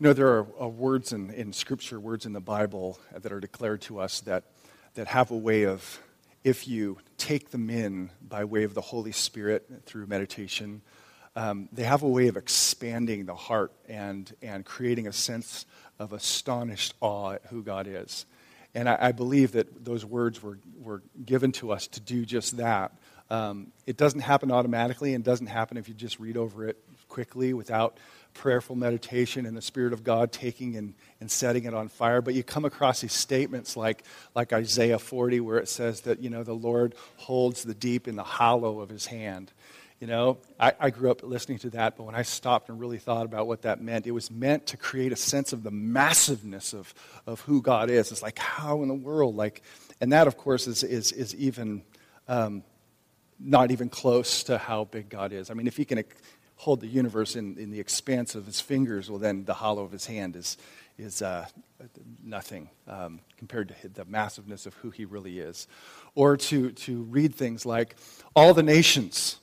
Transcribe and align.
You 0.00 0.04
know, 0.04 0.12
there 0.14 0.28
are 0.28 0.46
uh, 0.58 0.66
words 0.66 1.12
in, 1.12 1.28
in 1.28 1.52
Scripture, 1.52 2.00
words 2.00 2.24
in 2.24 2.32
the 2.32 2.40
Bible 2.40 2.98
that 3.12 3.30
are 3.32 3.38
declared 3.38 3.82
to 3.82 4.00
us 4.00 4.20
that, 4.20 4.44
that 4.94 5.08
have 5.08 5.30
a 5.30 5.36
way 5.36 5.64
of, 5.64 6.00
if 6.42 6.66
you 6.66 6.96
take 7.18 7.50
them 7.50 7.68
in 7.68 8.08
by 8.26 8.46
way 8.46 8.64
of 8.64 8.72
the 8.72 8.80
Holy 8.80 9.12
Spirit 9.12 9.68
through 9.84 10.06
meditation, 10.06 10.80
um, 11.36 11.68
they 11.70 11.82
have 11.82 12.02
a 12.02 12.08
way 12.08 12.28
of 12.28 12.38
expanding 12.38 13.26
the 13.26 13.34
heart 13.34 13.72
and, 13.90 14.34
and 14.40 14.64
creating 14.64 15.06
a 15.06 15.12
sense 15.12 15.66
of 15.98 16.14
astonished 16.14 16.94
awe 17.02 17.32
at 17.32 17.42
who 17.50 17.62
God 17.62 17.86
is. 17.86 18.24
And 18.74 18.88
I, 18.88 18.96
I 18.98 19.12
believe 19.12 19.52
that 19.52 19.84
those 19.84 20.02
words 20.02 20.42
were, 20.42 20.58
were 20.80 21.02
given 21.26 21.52
to 21.52 21.72
us 21.72 21.86
to 21.88 22.00
do 22.00 22.24
just 22.24 22.56
that. 22.56 22.92
Um, 23.28 23.70
it 23.86 23.98
doesn't 23.98 24.20
happen 24.20 24.50
automatically 24.50 25.12
and 25.12 25.22
doesn't 25.22 25.48
happen 25.48 25.76
if 25.76 25.88
you 25.88 25.94
just 25.94 26.18
read 26.18 26.38
over 26.38 26.66
it 26.66 26.82
quickly 27.10 27.52
without 27.52 27.98
prayerful 28.32 28.76
meditation 28.76 29.44
and 29.44 29.56
the 29.56 29.62
Spirit 29.62 29.92
of 29.92 30.04
God 30.04 30.32
taking 30.32 30.76
and, 30.76 30.94
and 31.20 31.30
setting 31.30 31.64
it 31.64 31.74
on 31.74 31.88
fire. 31.88 32.22
But 32.22 32.34
you 32.34 32.42
come 32.42 32.64
across 32.64 33.00
these 33.00 33.12
statements 33.12 33.76
like, 33.76 34.04
like 34.34 34.52
Isaiah 34.52 34.98
40, 34.98 35.40
where 35.40 35.58
it 35.58 35.68
says 35.68 36.02
that, 36.02 36.20
you 36.20 36.30
know, 36.30 36.42
the 36.42 36.54
Lord 36.54 36.94
holds 37.16 37.64
the 37.64 37.74
deep 37.74 38.08
in 38.08 38.16
the 38.16 38.22
hollow 38.22 38.80
of 38.80 38.88
his 38.88 39.06
hand. 39.06 39.52
You 40.00 40.06
know, 40.06 40.38
I, 40.58 40.72
I 40.80 40.90
grew 40.90 41.10
up 41.10 41.22
listening 41.22 41.58
to 41.58 41.70
that, 41.70 41.98
but 41.98 42.04
when 42.04 42.14
I 42.14 42.22
stopped 42.22 42.70
and 42.70 42.80
really 42.80 42.96
thought 42.96 43.26
about 43.26 43.46
what 43.46 43.62
that 43.62 43.82
meant, 43.82 44.06
it 44.06 44.12
was 44.12 44.30
meant 44.30 44.68
to 44.68 44.78
create 44.78 45.12
a 45.12 45.16
sense 45.16 45.52
of 45.52 45.62
the 45.62 45.70
massiveness 45.70 46.72
of, 46.72 46.94
of 47.26 47.42
who 47.42 47.60
God 47.60 47.90
is. 47.90 48.10
It's 48.10 48.22
like, 48.22 48.38
how 48.38 48.80
in 48.80 48.88
the 48.88 48.94
world? 48.94 49.36
Like, 49.36 49.62
and 50.00 50.12
that, 50.12 50.26
of 50.26 50.38
course, 50.38 50.66
is, 50.66 50.82
is, 50.82 51.12
is 51.12 51.34
even 51.34 51.82
um, 52.28 52.62
not 53.38 53.70
even 53.70 53.90
close 53.90 54.44
to 54.44 54.56
how 54.56 54.84
big 54.84 55.10
God 55.10 55.32
is. 55.34 55.50
I 55.50 55.54
mean, 55.54 55.66
if 55.66 55.76
he 55.76 55.84
can 55.84 56.02
hold 56.60 56.80
the 56.80 56.86
universe 56.86 57.36
in, 57.36 57.56
in 57.56 57.70
the 57.70 57.80
expanse 57.80 58.34
of 58.34 58.44
his 58.44 58.60
fingers, 58.60 59.08
well, 59.08 59.18
then 59.18 59.44
the 59.46 59.54
hollow 59.54 59.82
of 59.82 59.90
his 59.90 60.04
hand 60.04 60.36
is, 60.36 60.58
is 60.98 61.22
uh, 61.22 61.46
nothing 62.22 62.68
um, 62.86 63.20
compared 63.38 63.68
to 63.68 63.88
the 63.88 64.04
massiveness 64.04 64.66
of 64.66 64.74
who 64.74 64.90
he 64.90 65.06
really 65.06 65.38
is. 65.38 65.66
Or 66.14 66.36
to, 66.36 66.70
to 66.72 67.02
read 67.04 67.34
things 67.34 67.64
like, 67.64 67.96
all 68.36 68.52
the 68.52 68.62
nations 68.62 69.38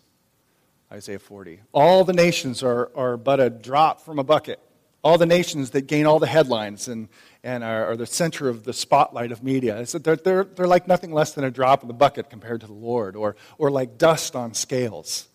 Isaiah 0.91 1.19
40. 1.19 1.59
All 1.73 2.03
the 2.03 2.13
nations 2.13 2.63
are, 2.63 2.91
are 2.95 3.17
but 3.17 3.39
a 3.39 3.49
drop 3.49 4.02
from 4.02 4.19
a 4.19 4.23
bucket. 4.23 4.59
All 5.03 5.17
the 5.17 5.25
nations 5.25 5.71
that 5.71 5.81
gain 5.87 6.05
all 6.05 6.19
the 6.19 6.27
headlines 6.27 6.87
and, 6.87 7.09
and 7.43 7.63
are, 7.63 7.91
are 7.91 7.97
the 7.97 8.05
center 8.05 8.47
of 8.47 8.63
the 8.63 8.73
spotlight 8.73 9.31
of 9.31 9.43
media. 9.43 9.83
They're, 9.85 10.15
they're, 10.15 10.43
they're 10.43 10.67
like 10.67 10.87
nothing 10.87 11.11
less 11.11 11.33
than 11.33 11.43
a 11.43 11.52
drop 11.52 11.81
in 11.81 11.87
the 11.87 11.93
bucket 11.93 12.29
compared 12.29 12.61
to 12.61 12.67
the 12.67 12.73
Lord, 12.73 13.15
or, 13.15 13.35
or 13.57 13.69
like 13.69 13.97
dust 13.97 14.35
on 14.35 14.53
scales. 14.53 15.27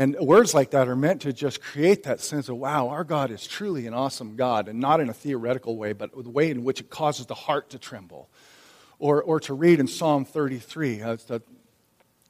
And 0.00 0.16
words 0.18 0.54
like 0.54 0.70
that 0.70 0.88
are 0.88 0.96
meant 0.96 1.20
to 1.22 1.32
just 1.34 1.60
create 1.60 2.04
that 2.04 2.20
sense 2.20 2.48
of, 2.48 2.56
wow, 2.56 2.88
our 2.88 3.04
God 3.04 3.30
is 3.30 3.46
truly 3.46 3.86
an 3.86 3.92
awesome 3.92 4.34
God, 4.34 4.66
and 4.66 4.80
not 4.80 4.98
in 4.98 5.10
a 5.10 5.12
theoretical 5.12 5.76
way, 5.76 5.92
but 5.92 6.10
the 6.12 6.30
way 6.30 6.50
in 6.50 6.64
which 6.64 6.80
it 6.80 6.88
causes 6.88 7.26
the 7.26 7.34
heart 7.34 7.68
to 7.68 7.78
tremble. 7.78 8.30
Or, 8.98 9.22
or 9.22 9.40
to 9.40 9.52
read 9.52 9.78
in 9.78 9.86
Psalm 9.86 10.24
33 10.24 11.02
uh, 11.02 11.16
the, 11.26 11.42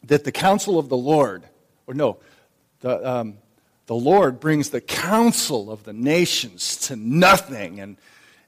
that 0.03 0.25
the 0.25 0.33
counsel 0.33 0.81
of 0.81 0.89
the 0.89 0.97
Lord, 0.97 1.45
or 1.87 1.95
no, 1.95 2.19
the, 2.81 3.09
um, 3.09 3.35
the 3.87 3.95
Lord 3.95 4.41
brings 4.41 4.71
the 4.71 4.81
counsel 4.81 5.71
of 5.71 5.85
the 5.85 5.93
nations 5.93 6.77
to 6.89 6.97
nothing, 6.97 7.79
and, 7.79 7.99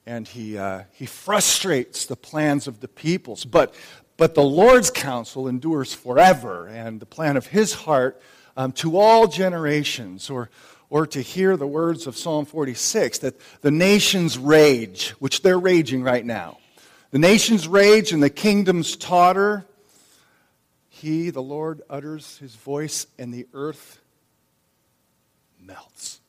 and 0.05 0.27
he, 0.27 0.57
uh, 0.57 0.81
he 0.91 1.05
frustrates 1.05 2.07
the 2.07 2.17
plans 2.17 2.67
of 2.67 2.81
the 2.81 2.89
peoples. 2.89 3.45
But, 3.45 3.73
but 4.17 4.35
the 4.35 4.43
Lord's 4.43 4.91
counsel 4.91 5.47
endures 5.47 5.93
forever, 5.93 6.67
and 6.67 6.99
the 6.99 7.05
plan 7.05 7.37
of 7.37 7.47
his 7.47 7.73
heart 7.73 8.21
um, 8.55 8.71
to 8.73 8.97
all 8.97 9.27
generations. 9.27 10.29
Or, 10.29 10.49
or 10.93 11.07
to 11.07 11.21
hear 11.21 11.57
the 11.57 11.65
words 11.65 12.05
of 12.05 12.15
Psalm 12.15 12.45
46 12.45 13.17
that 13.19 13.33
the 13.61 13.71
nations 13.71 14.37
rage, 14.37 15.09
which 15.17 15.41
they're 15.41 15.57
raging 15.57 16.03
right 16.03 16.23
now. 16.23 16.59
The 17.09 17.17
nations 17.17 17.67
rage 17.67 18.11
and 18.11 18.21
the 18.21 18.29
kingdoms 18.29 18.95
totter. 18.95 19.65
He, 20.89 21.31
the 21.31 21.41
Lord, 21.41 21.81
utters 21.89 22.37
his 22.37 22.53
voice, 22.53 23.07
and 23.17 23.33
the 23.33 23.47
earth 23.55 23.99
melts. 25.59 26.21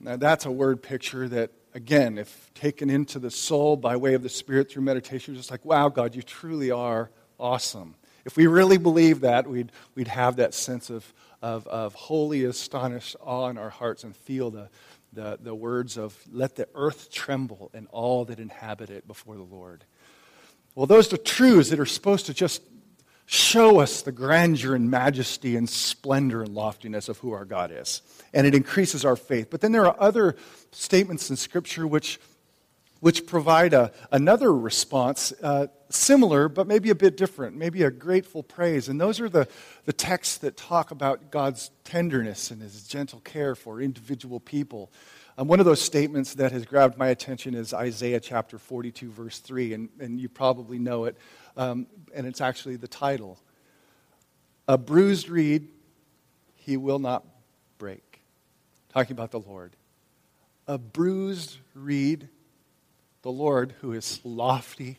Now, 0.00 0.16
that's 0.16 0.46
a 0.46 0.50
word 0.50 0.82
picture 0.82 1.28
that, 1.28 1.50
again, 1.74 2.16
if 2.16 2.50
taken 2.54 2.88
into 2.88 3.18
the 3.18 3.30
soul 3.30 3.76
by 3.76 3.96
way 3.96 4.14
of 4.14 4.22
the 4.22 4.30
Spirit 4.30 4.70
through 4.70 4.82
meditation, 4.82 5.34
you're 5.34 5.40
just 5.40 5.50
like, 5.50 5.64
wow, 5.64 5.90
God, 5.90 6.14
you 6.14 6.22
truly 6.22 6.70
are 6.70 7.10
awesome. 7.38 7.96
If 8.24 8.36
we 8.36 8.46
really 8.46 8.78
believe 8.78 9.20
that, 9.20 9.48
we'd, 9.48 9.72
we'd 9.94 10.08
have 10.08 10.36
that 10.36 10.54
sense 10.54 10.90
of, 10.90 11.12
of, 11.40 11.66
of 11.66 11.94
holy, 11.94 12.44
astonished 12.44 13.16
awe 13.20 13.48
in 13.48 13.58
our 13.58 13.70
hearts 13.70 14.04
and 14.04 14.16
feel 14.16 14.50
the, 14.50 14.68
the, 15.12 15.38
the 15.40 15.54
words 15.54 15.98
of, 15.98 16.16
let 16.30 16.56
the 16.56 16.68
earth 16.74 17.10
tremble 17.10 17.70
and 17.74 17.88
all 17.90 18.24
that 18.26 18.38
inhabit 18.38 18.90
it 18.90 19.06
before 19.06 19.36
the 19.36 19.42
Lord. 19.42 19.84
Well, 20.74 20.86
those 20.86 21.12
are 21.12 21.18
truths 21.18 21.70
that 21.70 21.80
are 21.80 21.86
supposed 21.86 22.26
to 22.26 22.34
just 22.34 22.62
show 23.26 23.78
us 23.78 24.02
the 24.02 24.12
grandeur 24.12 24.74
and 24.74 24.90
majesty 24.90 25.56
and 25.56 25.68
splendor 25.68 26.42
and 26.42 26.54
loftiness 26.54 27.08
of 27.08 27.18
who 27.18 27.32
our 27.32 27.44
God 27.44 27.70
is. 27.72 28.02
And 28.34 28.46
it 28.46 28.54
increases 28.54 29.04
our 29.04 29.16
faith. 29.16 29.48
But 29.50 29.60
then 29.60 29.72
there 29.72 29.86
are 29.86 29.96
other 29.98 30.36
statements 30.70 31.30
in 31.30 31.36
Scripture 31.36 31.86
which, 31.86 32.20
which 33.02 33.26
provide 33.26 33.74
a, 33.74 33.90
another 34.12 34.54
response, 34.54 35.32
uh, 35.42 35.66
similar, 35.88 36.48
but 36.48 36.68
maybe 36.68 36.88
a 36.88 36.94
bit 36.94 37.16
different, 37.16 37.56
maybe 37.56 37.82
a 37.82 37.90
grateful 37.90 38.44
praise. 38.44 38.88
And 38.88 39.00
those 39.00 39.18
are 39.18 39.28
the, 39.28 39.48
the 39.86 39.92
texts 39.92 40.38
that 40.38 40.56
talk 40.56 40.92
about 40.92 41.32
God's 41.32 41.72
tenderness 41.82 42.52
and 42.52 42.62
his 42.62 42.86
gentle 42.86 43.18
care 43.18 43.56
for 43.56 43.80
individual 43.80 44.38
people. 44.38 44.92
Um, 45.36 45.48
one 45.48 45.58
of 45.58 45.66
those 45.66 45.80
statements 45.80 46.34
that 46.34 46.52
has 46.52 46.64
grabbed 46.64 46.96
my 46.96 47.08
attention 47.08 47.54
is 47.54 47.74
Isaiah 47.74 48.20
chapter 48.20 48.56
42, 48.56 49.10
verse 49.10 49.40
3, 49.40 49.72
and, 49.72 49.88
and 49.98 50.20
you 50.20 50.28
probably 50.28 50.78
know 50.78 51.06
it 51.06 51.16
um, 51.56 51.88
and 52.14 52.24
it's 52.24 52.40
actually 52.40 52.76
the 52.76 52.86
title. 52.86 53.36
A 54.68 54.78
bruised 54.78 55.28
reed 55.28 55.66
he 56.54 56.76
will 56.76 57.00
not 57.00 57.24
break. 57.78 58.20
Talking 58.90 59.14
about 59.14 59.32
the 59.32 59.40
Lord. 59.40 59.72
A 60.68 60.78
bruised 60.78 61.58
reed, 61.74 62.28
the 63.22 63.30
Lord 63.30 63.74
who 63.80 63.92
is 63.92 64.20
lofty, 64.24 64.98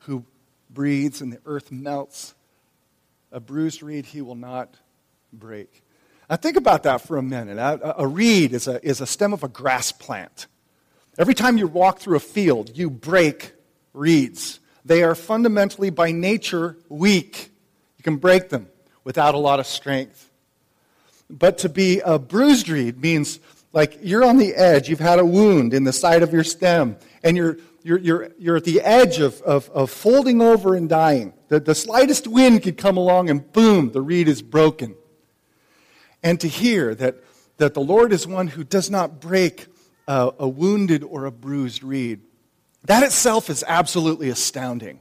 who 0.00 0.24
breathes 0.70 1.20
and 1.20 1.32
the 1.32 1.40
earth 1.44 1.70
melts. 1.70 2.34
A 3.32 3.40
bruised 3.40 3.82
reed 3.82 4.06
he 4.06 4.22
will 4.22 4.34
not 4.34 4.76
break. 5.32 5.82
Now, 6.28 6.36
think 6.36 6.56
about 6.56 6.84
that 6.84 7.00
for 7.00 7.16
a 7.16 7.22
minute. 7.22 7.58
A, 7.58 8.00
a, 8.00 8.06
reed 8.06 8.52
is 8.52 8.68
a, 8.68 8.84
is 8.86 9.00
a 9.00 9.06
stem 9.06 9.32
of 9.32 9.42
a 9.42 9.48
grass 9.48 9.90
plant. 9.90 10.46
Every 11.18 11.34
time 11.34 11.58
you 11.58 11.66
walk 11.66 11.98
through 11.98 12.16
a 12.16 12.20
field, 12.20 12.76
you 12.76 12.88
break 12.88 13.52
reeds. 13.92 14.60
They 14.84 15.02
are 15.02 15.16
fundamentally, 15.16 15.90
by 15.90 16.12
nature, 16.12 16.76
weak. 16.88 17.50
You 17.98 18.04
can 18.04 18.16
break 18.16 18.48
them 18.48 18.68
without 19.02 19.34
a 19.34 19.38
lot 19.38 19.58
of 19.58 19.66
strength. 19.66 20.30
But 21.28 21.58
to 21.58 21.68
be 21.68 22.00
a 22.00 22.18
bruised 22.18 22.68
reed 22.68 23.00
means 23.00 23.40
like 23.72 23.98
you're 24.02 24.24
on 24.24 24.36
the 24.36 24.54
edge, 24.54 24.88
you've 24.88 25.00
had 25.00 25.18
a 25.18 25.24
wound 25.24 25.74
in 25.74 25.84
the 25.84 25.92
side 25.92 26.22
of 26.22 26.32
your 26.32 26.44
stem, 26.44 26.96
and 27.22 27.36
you're, 27.36 27.58
you're, 27.82 27.98
you're, 27.98 28.28
you're 28.38 28.56
at 28.56 28.64
the 28.64 28.80
edge 28.80 29.20
of, 29.20 29.40
of, 29.42 29.70
of 29.70 29.90
folding 29.90 30.42
over 30.42 30.74
and 30.74 30.88
dying. 30.88 31.32
The, 31.48 31.60
the 31.60 31.74
slightest 31.74 32.26
wind 32.26 32.62
could 32.62 32.76
come 32.76 32.96
along, 32.96 33.30
and 33.30 33.52
boom, 33.52 33.92
the 33.92 34.02
reed 34.02 34.28
is 34.28 34.42
broken. 34.42 34.96
And 36.22 36.40
to 36.40 36.48
hear 36.48 36.94
that, 36.96 37.16
that 37.58 37.74
the 37.74 37.80
Lord 37.80 38.12
is 38.12 38.26
one 38.26 38.48
who 38.48 38.64
does 38.64 38.90
not 38.90 39.20
break 39.20 39.66
a, 40.06 40.32
a 40.38 40.48
wounded 40.48 41.04
or 41.04 41.24
a 41.24 41.30
bruised 41.30 41.82
reed, 41.82 42.20
that 42.84 43.02
itself 43.02 43.50
is 43.50 43.64
absolutely 43.66 44.30
astounding. 44.30 45.00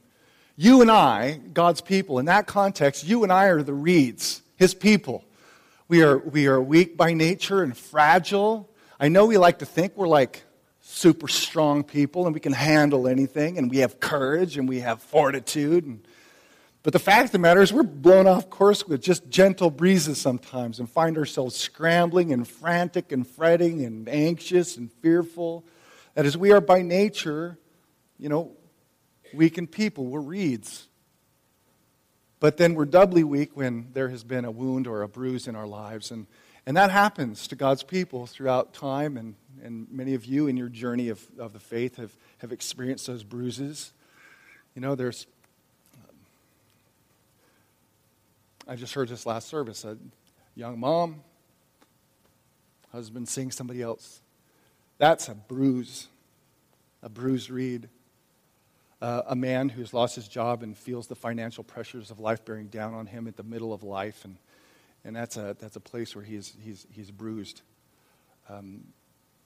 You 0.55 0.81
and 0.81 0.91
I, 0.91 1.39
God's 1.53 1.81
people, 1.81 2.19
in 2.19 2.25
that 2.25 2.45
context, 2.45 3.05
you 3.05 3.23
and 3.23 3.31
I 3.31 3.45
are 3.45 3.63
the 3.63 3.73
reeds, 3.73 4.41
His 4.57 4.73
people. 4.73 5.23
We 5.89 6.03
are, 6.03 6.19
we 6.19 6.45
are 6.45 6.61
weak 6.61 6.97
by 6.97 7.13
nature 7.13 7.63
and 7.63 7.75
fragile. 7.75 8.69
I 8.99 9.07
know 9.07 9.25
we 9.25 9.37
like 9.37 9.57
to 9.57 9.65
think 9.65 9.97
we're 9.97 10.07
like 10.07 10.43
super 10.81 11.27
strong 11.27 11.83
people 11.83 12.27
and 12.27 12.33
we 12.35 12.39
can 12.39 12.53
handle 12.53 13.07
anything 13.07 13.57
and 13.57 13.71
we 13.71 13.77
have 13.77 13.99
courage 13.99 14.55
and 14.55 14.69
we 14.69 14.81
have 14.81 15.01
fortitude. 15.01 15.87
And, 15.87 16.07
but 16.83 16.93
the 16.93 16.99
fact 16.99 17.25
of 17.25 17.31
the 17.31 17.39
matter 17.39 17.59
is, 17.59 17.73
we're 17.73 17.81
blown 17.81 18.27
off 18.27 18.51
course 18.51 18.87
with 18.87 19.01
just 19.01 19.29
gentle 19.29 19.71
breezes 19.71 20.21
sometimes 20.21 20.77
and 20.77 20.87
find 20.87 21.17
ourselves 21.17 21.55
scrambling 21.55 22.33
and 22.33 22.47
frantic 22.47 23.11
and 23.11 23.25
fretting 23.25 23.83
and 23.83 24.07
anxious 24.07 24.77
and 24.77 24.91
fearful. 25.01 25.65
That 26.13 26.27
is, 26.27 26.37
we 26.37 26.51
are 26.51 26.61
by 26.61 26.83
nature 26.83 27.57
you 28.19 28.29
know, 28.29 28.51
weakened 29.33 29.71
people. 29.71 30.05
We're 30.05 30.19
reeds. 30.19 30.88
But 32.39 32.57
then 32.57 32.73
we're 32.73 32.85
doubly 32.85 33.23
weak 33.23 33.51
when 33.55 33.87
there 33.93 34.09
has 34.09 34.23
been 34.23 34.45
a 34.45 34.51
wound 34.51 34.87
or 34.87 35.01
a 35.01 35.07
bruise 35.07 35.47
in 35.47 35.55
our 35.55 35.67
lives. 35.67 36.09
And, 36.11 36.25
and 36.65 36.77
that 36.77 36.89
happens 36.89 37.47
to 37.49 37.55
God's 37.55 37.83
people 37.83 38.25
throughout 38.25 38.73
time. 38.73 39.17
And, 39.17 39.35
and 39.61 39.87
many 39.91 40.13
of 40.13 40.25
you 40.25 40.47
in 40.47 40.55
your 40.55 40.69
journey 40.69 41.09
of, 41.09 41.25
of 41.37 41.51
the 41.51 41.59
faith 41.59 41.97
have, 41.97 42.15
have 42.37 42.51
experienced 42.51 43.07
those 43.07 43.23
bruises. 43.23 43.91
You 44.73 44.81
know, 44.81 44.95
there's. 44.95 45.27
I 48.67 48.75
just 48.75 48.93
heard 48.93 49.09
this 49.09 49.25
last 49.25 49.49
service. 49.49 49.83
A 49.83 49.97
young 50.55 50.79
mom, 50.79 51.21
husband 52.91 53.27
seeing 53.27 53.51
somebody 53.51 53.81
else 53.81 54.21
That's 54.97 55.27
a 55.27 55.33
bruise, 55.33 56.07
a 57.01 57.09
bruised 57.09 57.49
reed. 57.49 57.89
Uh, 59.01 59.21
a 59.27 59.35
man 59.35 59.69
who's 59.69 59.93
lost 59.93 60.15
his 60.15 60.27
job 60.27 60.61
and 60.61 60.77
feels 60.77 61.07
the 61.07 61.15
financial 61.15 61.63
pressures 61.63 62.11
of 62.11 62.19
life 62.19 62.43
bearing 62.43 62.67
down 62.67 62.93
on 62.93 63.05
him 63.05 63.27
at 63.27 63.37
the 63.37 63.43
middle 63.43 63.71
of 63.71 63.81
life. 63.81 64.25
And, 64.25 64.35
and 65.05 65.15
that's, 65.15 65.37
a, 65.37 65.55
that's 65.57 65.77
a 65.77 65.79
place 65.79 66.15
where 66.15 66.25
he's, 66.25 66.53
he's, 66.61 66.85
he's 66.91 67.09
bruised. 67.09 67.61
Um, 68.49 68.83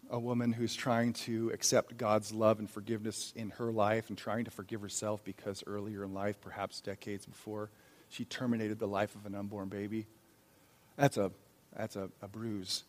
a 0.10 0.20
woman 0.20 0.54
who's 0.54 0.74
trying 0.74 1.14
to 1.14 1.52
accept 1.54 1.98
God's 1.98 2.34
love 2.34 2.60
and 2.60 2.70
forgiveness 2.70 3.32
in 3.36 3.52
her 3.52 3.72
life 3.72 4.10
and 4.10 4.18
trying 4.18 4.46
to 4.46 4.52
forgive 4.52 4.82
herself 4.82 5.24
because 5.24 5.64
earlier 5.68 6.04
in 6.04 6.16
life, 6.16 6.42
perhaps 6.42 6.82
decades 6.82 7.26
before, 7.26 7.70
she 8.10 8.26
terminated 8.26 8.80
the 8.80 8.88
life 8.88 9.14
of 9.16 9.26
an 9.28 9.36
unborn 9.36 9.70
baby. 9.70 10.08
That's 10.98 11.18
a, 11.18 11.32
that's 11.76 11.96
a, 11.96 12.10
a 12.24 12.28
bruise. 12.28 12.84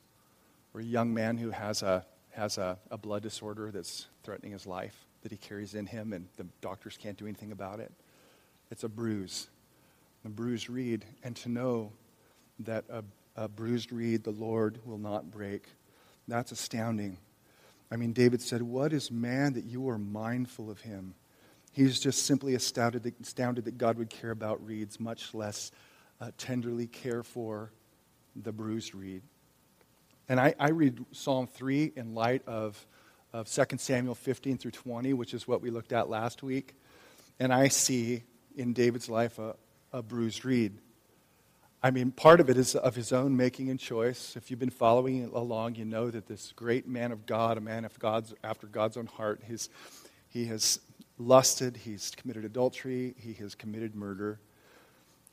Or 0.72 0.80
a 0.80 0.84
young 0.84 1.12
man 1.12 1.36
who 1.36 1.50
has, 1.50 1.82
a, 1.82 2.06
has 2.30 2.56
a, 2.56 2.78
a 2.90 2.96
blood 2.96 3.22
disorder 3.22 3.70
that's 3.70 4.06
threatening 4.22 4.52
his 4.52 4.66
life 4.66 5.04
that 5.24 5.32
he 5.32 5.38
carries 5.38 5.74
in 5.74 5.86
him 5.86 6.12
and 6.12 6.28
the 6.36 6.46
doctors 6.60 6.96
can't 6.96 7.16
do 7.16 7.24
anything 7.24 7.50
about 7.50 7.80
it. 7.80 7.90
It's 8.70 8.84
a 8.84 8.88
bruise, 8.88 9.48
a 10.24 10.28
bruised 10.28 10.70
reed. 10.70 11.04
And 11.24 11.34
to 11.36 11.48
know 11.48 11.92
that 12.60 12.84
a, 12.90 13.02
a 13.34 13.48
bruised 13.48 13.90
reed 13.90 14.22
the 14.22 14.30
Lord 14.30 14.78
will 14.84 14.98
not 14.98 15.30
break, 15.30 15.66
that's 16.28 16.52
astounding. 16.52 17.16
I 17.90 17.96
mean, 17.96 18.12
David 18.12 18.42
said, 18.42 18.62
What 18.62 18.92
is 18.92 19.10
man 19.10 19.54
that 19.54 19.64
you 19.64 19.88
are 19.88 19.98
mindful 19.98 20.70
of 20.70 20.80
him? 20.82 21.14
He's 21.72 21.98
just 21.98 22.26
simply 22.26 22.54
astounded, 22.54 23.12
astounded 23.20 23.64
that 23.64 23.78
God 23.78 23.98
would 23.98 24.10
care 24.10 24.30
about 24.30 24.64
reeds, 24.64 25.00
much 25.00 25.34
less 25.34 25.72
uh, 26.20 26.30
tenderly 26.38 26.86
care 26.86 27.22
for 27.22 27.72
the 28.36 28.52
bruised 28.52 28.94
reed. 28.94 29.22
And 30.28 30.38
I, 30.38 30.54
I, 30.58 30.70
read 30.70 31.04
Psalm 31.12 31.46
3 31.46 31.92
in 31.96 32.14
light 32.14 32.42
of, 32.46 32.86
of 33.34 33.48
2 33.48 33.64
Samuel 33.78 34.14
15 34.14 34.58
through 34.58 34.70
20, 34.70 35.12
which 35.12 35.34
is 35.34 35.48
what 35.48 35.60
we 35.60 35.68
looked 35.68 35.92
at 35.92 36.08
last 36.08 36.44
week. 36.44 36.76
And 37.40 37.52
I 37.52 37.66
see 37.66 38.22
in 38.56 38.72
David's 38.72 39.08
life 39.08 39.40
a, 39.40 39.56
a 39.92 40.02
bruised 40.02 40.44
reed. 40.44 40.78
I 41.82 41.90
mean, 41.90 42.12
part 42.12 42.38
of 42.38 42.48
it 42.48 42.56
is 42.56 42.76
of 42.76 42.94
his 42.94 43.12
own 43.12 43.36
making 43.36 43.70
and 43.70 43.78
choice. 43.78 44.36
If 44.36 44.50
you've 44.50 44.60
been 44.60 44.70
following 44.70 45.24
along, 45.34 45.74
you 45.74 45.84
know 45.84 46.12
that 46.12 46.28
this 46.28 46.52
great 46.54 46.86
man 46.86 47.10
of 47.10 47.26
God, 47.26 47.58
a 47.58 47.60
man 47.60 47.84
of 47.84 47.98
God's, 47.98 48.32
after 48.44 48.68
God's 48.68 48.96
own 48.96 49.06
heart, 49.06 49.42
his, 49.42 49.68
he 50.28 50.46
has 50.46 50.78
lusted, 51.18 51.76
he's 51.78 52.12
committed 52.16 52.44
adultery, 52.44 53.16
he 53.18 53.32
has 53.34 53.56
committed 53.56 53.96
murder. 53.96 54.38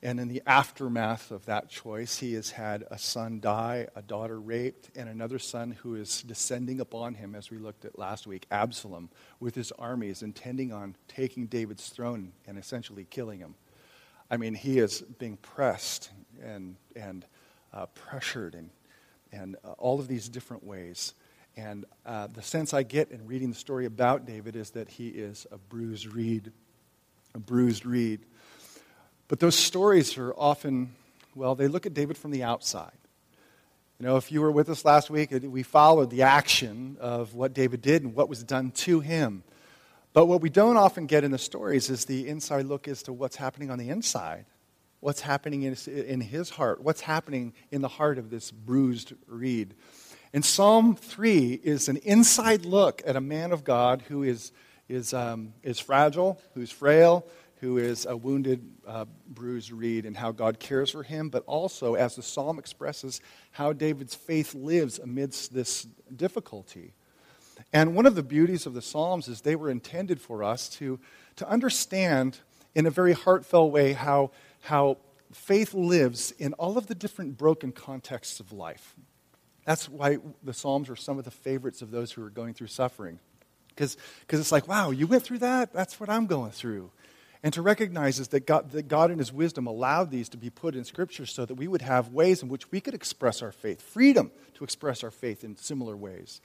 And 0.03 0.19
in 0.19 0.29
the 0.29 0.41
aftermath 0.47 1.29
of 1.29 1.45
that 1.45 1.69
choice, 1.69 2.17
he 2.17 2.33
has 2.33 2.49
had 2.49 2.85
a 2.89 2.97
son 2.97 3.39
die, 3.39 3.87
a 3.95 4.01
daughter 4.01 4.39
raped, 4.39 4.89
and 4.95 5.07
another 5.07 5.37
son 5.37 5.71
who 5.71 5.93
is 5.93 6.23
descending 6.23 6.79
upon 6.79 7.13
him, 7.13 7.35
as 7.35 7.51
we 7.51 7.59
looked 7.59 7.85
at 7.85 7.99
last 7.99 8.25
week, 8.25 8.47
Absalom, 8.49 9.11
with 9.39 9.53
his 9.53 9.71
armies, 9.73 10.23
intending 10.23 10.73
on 10.73 10.95
taking 11.07 11.45
David's 11.45 11.89
throne 11.89 12.33
and 12.47 12.57
essentially 12.57 13.05
killing 13.11 13.39
him. 13.39 13.53
I 14.31 14.37
mean, 14.37 14.55
he 14.55 14.79
is 14.79 15.01
being 15.01 15.37
pressed 15.37 16.09
and, 16.41 16.77
and 16.95 17.23
uh, 17.71 17.85
pressured 17.87 18.55
and, 18.55 18.71
and 19.31 19.55
uh, 19.63 19.73
all 19.73 19.99
of 19.99 20.07
these 20.07 20.29
different 20.29 20.63
ways. 20.63 21.13
And 21.57 21.85
uh, 22.07 22.25
the 22.27 22.41
sense 22.41 22.73
I 22.73 22.81
get 22.81 23.11
in 23.11 23.27
reading 23.27 23.49
the 23.49 23.55
story 23.55 23.85
about 23.85 24.25
David 24.25 24.55
is 24.55 24.71
that 24.71 24.89
he 24.89 25.09
is 25.09 25.45
a 25.51 25.57
bruised 25.59 26.07
reed, 26.07 26.51
a 27.35 27.39
bruised 27.39 27.85
reed. 27.85 28.25
But 29.31 29.39
those 29.39 29.55
stories 29.55 30.17
are 30.17 30.33
often, 30.33 30.93
well, 31.35 31.55
they 31.55 31.69
look 31.69 31.85
at 31.85 31.93
David 31.93 32.17
from 32.17 32.31
the 32.31 32.43
outside. 32.43 32.91
You 33.97 34.05
know, 34.05 34.17
if 34.17 34.29
you 34.29 34.41
were 34.41 34.51
with 34.51 34.67
us 34.67 34.83
last 34.83 35.09
week, 35.09 35.29
we 35.31 35.63
followed 35.63 36.09
the 36.09 36.23
action 36.23 36.97
of 36.99 37.33
what 37.33 37.53
David 37.53 37.81
did 37.81 38.03
and 38.03 38.13
what 38.13 38.27
was 38.27 38.43
done 38.43 38.71
to 38.71 38.99
him. 38.99 39.43
But 40.11 40.25
what 40.25 40.41
we 40.41 40.49
don't 40.49 40.75
often 40.75 41.05
get 41.05 41.23
in 41.23 41.31
the 41.31 41.37
stories 41.37 41.89
is 41.89 42.03
the 42.03 42.27
inside 42.27 42.65
look 42.65 42.89
as 42.89 43.03
to 43.03 43.13
what's 43.13 43.37
happening 43.37 43.71
on 43.71 43.79
the 43.79 43.87
inside. 43.87 44.47
What's 44.99 45.21
happening 45.21 45.63
in 45.63 45.69
his, 45.69 45.87
in 45.87 46.19
his 46.19 46.49
heart? 46.49 46.83
What's 46.83 46.99
happening 46.99 47.53
in 47.71 47.79
the 47.79 47.87
heart 47.87 48.17
of 48.17 48.31
this 48.31 48.51
bruised 48.51 49.13
reed? 49.27 49.75
And 50.33 50.43
Psalm 50.43 50.93
3 50.93 51.53
is 51.63 51.87
an 51.87 51.95
inside 52.03 52.65
look 52.65 53.01
at 53.05 53.15
a 53.15 53.21
man 53.21 53.53
of 53.53 53.63
God 53.63 54.03
who 54.09 54.23
is, 54.23 54.51
is, 54.89 55.13
um, 55.13 55.53
is 55.63 55.79
fragile, 55.79 56.37
who's 56.53 56.69
frail, 56.69 57.25
who 57.61 57.77
is 57.77 58.05
a 58.05 58.17
wounded, 58.17 58.67
uh, 58.87 59.05
bruised 59.27 59.71
reed, 59.71 60.05
and 60.05 60.17
how 60.17 60.31
God 60.31 60.59
cares 60.59 60.91
for 60.91 61.03
him, 61.03 61.29
but 61.29 61.43
also, 61.45 61.93
as 61.93 62.15
the 62.15 62.23
psalm 62.23 62.59
expresses, 62.59 63.21
how 63.51 63.71
David's 63.71 64.15
faith 64.15 64.53
lives 64.53 64.99
amidst 64.99 65.53
this 65.53 65.87
difficulty. 66.15 66.93
And 67.71 67.95
one 67.95 68.05
of 68.05 68.15
the 68.15 68.23
beauties 68.23 68.65
of 68.65 68.73
the 68.73 68.81
Psalms 68.81 69.27
is 69.27 69.41
they 69.41 69.55
were 69.55 69.69
intended 69.69 70.19
for 70.19 70.43
us 70.43 70.67
to, 70.69 70.99
to 71.35 71.47
understand 71.47 72.39
in 72.73 72.85
a 72.85 72.89
very 72.89 73.13
heartfelt 73.13 73.71
way 73.71 73.93
how, 73.93 74.31
how 74.61 74.97
faith 75.31 75.73
lives 75.73 76.31
in 76.31 76.53
all 76.53 76.77
of 76.77 76.87
the 76.87 76.95
different 76.95 77.37
broken 77.37 77.71
contexts 77.71 78.39
of 78.39 78.51
life. 78.51 78.95
That's 79.65 79.87
why 79.87 80.17
the 80.43 80.53
Psalms 80.53 80.89
are 80.89 80.95
some 80.95 81.19
of 81.19 81.25
the 81.25 81.31
favorites 81.31 81.81
of 81.81 81.91
those 81.91 82.11
who 82.11 82.25
are 82.25 82.29
going 82.31 82.55
through 82.55 82.67
suffering. 82.67 83.19
Because 83.67 83.97
it's 84.31 84.51
like, 84.51 84.67
wow, 84.67 84.89
you 84.89 85.07
went 85.07 85.23
through 85.23 85.39
that? 85.39 85.71
That's 85.71 85.99
what 85.99 86.09
I'm 86.09 86.25
going 86.25 86.51
through. 86.51 86.91
And 87.43 87.53
to 87.53 87.61
recognize 87.61 88.19
is 88.19 88.27
that 88.29 88.45
God, 88.45 88.71
that 88.71 88.87
God 88.87 89.09
in 89.09 89.17
His 89.17 89.33
wisdom 89.33 89.65
allowed 89.65 90.11
these 90.11 90.29
to 90.29 90.37
be 90.37 90.49
put 90.49 90.75
in 90.75 90.83
Scripture 90.83 91.25
so 91.25 91.45
that 91.45 91.55
we 91.55 91.67
would 91.67 91.81
have 91.81 92.09
ways 92.09 92.43
in 92.43 92.49
which 92.49 92.71
we 92.71 92.79
could 92.79 92.93
express 92.93 93.41
our 93.41 93.51
faith, 93.51 93.81
freedom 93.81 94.31
to 94.55 94.63
express 94.63 95.03
our 95.03 95.11
faith 95.11 95.43
in 95.43 95.55
similar 95.57 95.97
ways. 95.97 96.41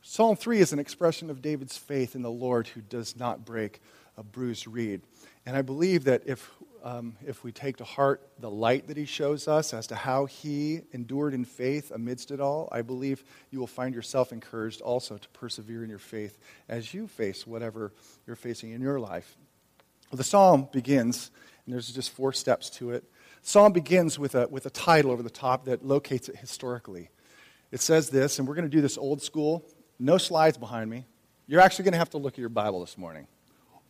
Psalm 0.00 0.36
3 0.36 0.60
is 0.60 0.72
an 0.72 0.78
expression 0.78 1.30
of 1.30 1.42
David's 1.42 1.76
faith 1.76 2.14
in 2.14 2.22
the 2.22 2.30
Lord 2.30 2.68
who 2.68 2.80
does 2.80 3.16
not 3.16 3.44
break 3.44 3.80
a 4.16 4.22
bruised 4.22 4.66
reed. 4.66 5.02
And 5.46 5.56
I 5.56 5.62
believe 5.62 6.04
that 6.04 6.22
if 6.26 6.50
um, 6.84 7.16
if 7.26 7.42
we 7.42 7.50
take 7.50 7.78
to 7.78 7.84
heart 7.84 8.20
the 8.38 8.50
light 8.50 8.88
that 8.88 8.98
he 8.98 9.06
shows 9.06 9.48
us 9.48 9.72
as 9.72 9.86
to 9.86 9.94
how 9.94 10.26
he 10.26 10.82
endured 10.92 11.32
in 11.32 11.46
faith 11.46 11.90
amidst 11.90 12.30
it 12.30 12.40
all, 12.40 12.68
I 12.70 12.82
believe 12.82 13.24
you 13.50 13.58
will 13.58 13.66
find 13.66 13.94
yourself 13.94 14.32
encouraged 14.32 14.82
also 14.82 15.16
to 15.16 15.28
persevere 15.30 15.82
in 15.82 15.88
your 15.88 15.98
faith 15.98 16.38
as 16.68 16.92
you 16.92 17.08
face 17.08 17.46
whatever 17.46 17.94
you're 18.26 18.36
facing 18.36 18.72
in 18.72 18.82
your 18.82 19.00
life. 19.00 19.34
Well, 20.10 20.16
the 20.16 20.24
psalm 20.24 20.68
begins, 20.72 21.30
and 21.64 21.74
there's 21.74 21.92
just 21.92 22.10
four 22.10 22.32
steps 22.32 22.70
to 22.70 22.90
it. 22.90 23.04
Psalm 23.42 23.72
begins 23.72 24.18
with 24.18 24.34
a, 24.34 24.48
with 24.48 24.66
a 24.66 24.70
title 24.70 25.10
over 25.10 25.22
the 25.22 25.30
top 25.30 25.64
that 25.66 25.84
locates 25.84 26.28
it 26.28 26.36
historically. 26.36 27.10
It 27.72 27.80
says 27.80 28.10
this, 28.10 28.38
and 28.38 28.46
we're 28.46 28.54
going 28.54 28.70
to 28.70 28.74
do 28.74 28.80
this 28.80 28.96
old 28.96 29.20
school, 29.22 29.66
no 29.98 30.18
slides 30.18 30.56
behind 30.56 30.88
me. 30.88 31.04
You're 31.46 31.60
actually 31.60 31.84
going 31.84 31.92
to 31.92 31.98
have 31.98 32.10
to 32.10 32.18
look 32.18 32.34
at 32.34 32.38
your 32.38 32.48
Bible 32.48 32.80
this 32.80 32.96
morning. 32.96 33.26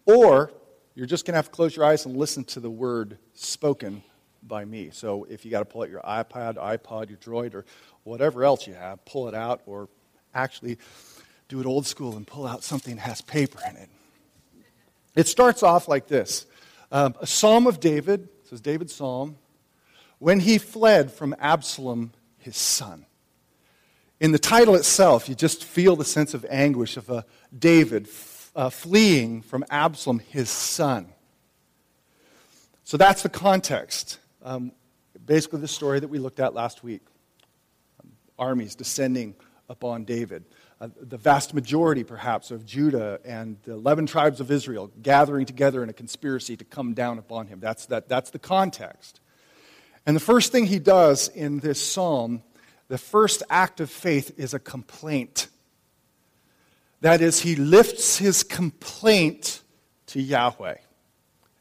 Or 0.07 0.51
you're 0.95 1.07
just 1.07 1.25
going 1.25 1.35
to 1.35 1.39
have 1.39 1.47
to 1.47 1.51
close 1.51 1.77
your 1.77 1.85
eyes 1.85 2.07
and 2.07 2.17
listen 2.17 2.45
to 2.45 2.61
the 2.61 2.71
word 2.71 3.19
spoken 3.35 4.03
by 4.43 4.65
me. 4.65 4.91
So 4.93 5.25
if 5.31 5.45
you 5.45 5.51
got 5.51 5.61
to 5.61 5.65
pull 5.65 5.83
out 5.83 5.91
your 5.91 6.01
iPad, 6.03 6.57
iPod, 6.57 7.09
your 7.09 7.19
Droid, 7.19 7.55
or 7.55 7.65
whatever 8.05 8.45
else 8.45 8.67
you 8.67 8.75
have, 8.75 9.05
pull 9.05 9.29
it 9.29 9.35
out, 9.35 9.63
or 9.67 9.89
actually 10.35 10.79
do 11.49 11.61
it 11.61 11.67
old 11.67 11.87
school 11.87 12.17
and 12.17 12.27
pull 12.27 12.47
out 12.47 12.63
something 12.63 12.97
that 12.97 13.03
has 13.03 13.21
paper 13.21 13.61
in 13.69 13.77
it. 13.77 13.89
It 15.15 15.29
starts 15.29 15.63
off 15.63 15.89
like 15.89 16.07
this 16.09 16.47
um, 16.91 17.15
A 17.21 17.27
psalm 17.27 17.67
of 17.67 17.81
David, 17.81 18.29
this 18.43 18.53
is 18.53 18.61
David's 18.61 18.95
psalm, 18.95 19.37
when 20.19 20.41
he 20.41 20.59
fled 20.59 21.13
from 21.13 21.35
Absalom, 21.39 22.13
his 22.39 22.57
son. 22.57 23.07
In 24.21 24.33
the 24.33 24.39
title 24.39 24.75
itself, 24.75 25.29
you 25.29 25.35
just 25.35 25.65
feel 25.65 25.97
the 25.97 26.05
sense 26.05 26.35
of 26.35 26.47
anguish 26.49 26.97
of 26.97 27.11
a 27.11 27.25
David 27.57 28.09
uh, 28.55 28.71
fleeing 28.71 29.43
from 29.43 29.65
Absalom, 29.71 30.21
his 30.21 30.49
son. 30.49 31.09
So 32.85 32.97
that's 32.97 33.23
the 33.23 33.29
context. 33.29 34.19
Um, 34.43 34.73
basically, 35.25 35.61
the 35.61 35.69
story 35.69 36.01
that 36.01 36.09
we 36.09 36.19
looked 36.19 36.41
at 36.41 36.55
last 36.55 36.85
week 36.85 37.03
armies 38.39 38.75
descending 38.75 39.35
upon 39.69 40.05
David. 40.05 40.45
Uh, 40.81 40.89
the 41.01 41.17
vast 41.17 41.55
majority, 41.55 42.05
perhaps, 42.05 42.51
of 42.51 42.67
Judah 42.67 43.21
and 43.25 43.57
the 43.63 43.73
11 43.73 44.07
tribes 44.07 44.41
of 44.41 44.51
Israel 44.51 44.91
gathering 45.03 45.47
together 45.47 45.83
in 45.83 45.89
a 45.89 45.93
conspiracy 45.93 46.57
to 46.57 46.65
come 46.65 46.95
down 46.95 47.19
upon 47.19 47.47
him. 47.47 47.61
That's, 47.61 47.87
that, 47.87 48.09
that's 48.09 48.31
the 48.31 48.39
context. 48.39 49.21
And 50.07 50.15
the 50.15 50.21
first 50.21 50.53
thing 50.53 50.67
he 50.67 50.79
does 50.79 51.29
in 51.29 51.61
this 51.61 51.81
psalm, 51.81 52.43
the 52.89 52.99
first 52.99 53.43
act 53.49 53.81
of 53.81 53.91
faith, 53.91 54.39
is 54.39 54.53
a 54.53 54.59
complaint. 54.59 55.49
That 57.01 57.21
is, 57.21 57.41
he 57.41 57.57
lifts 57.57 58.19
his 58.19 58.43
complaint 58.43 59.63
to 60.07 60.21
Yahweh. 60.21 60.77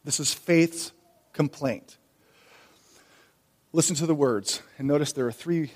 This 0.03 0.19
is 0.19 0.33
faith's 0.33 0.91
complaint. 1.31 1.97
Listen 3.71 3.95
to 3.95 4.05
the 4.05 4.13
words, 4.13 4.61
and 4.77 4.87
notice 4.87 5.13
there 5.13 5.25
are 5.25 5.31
three, 5.31 5.71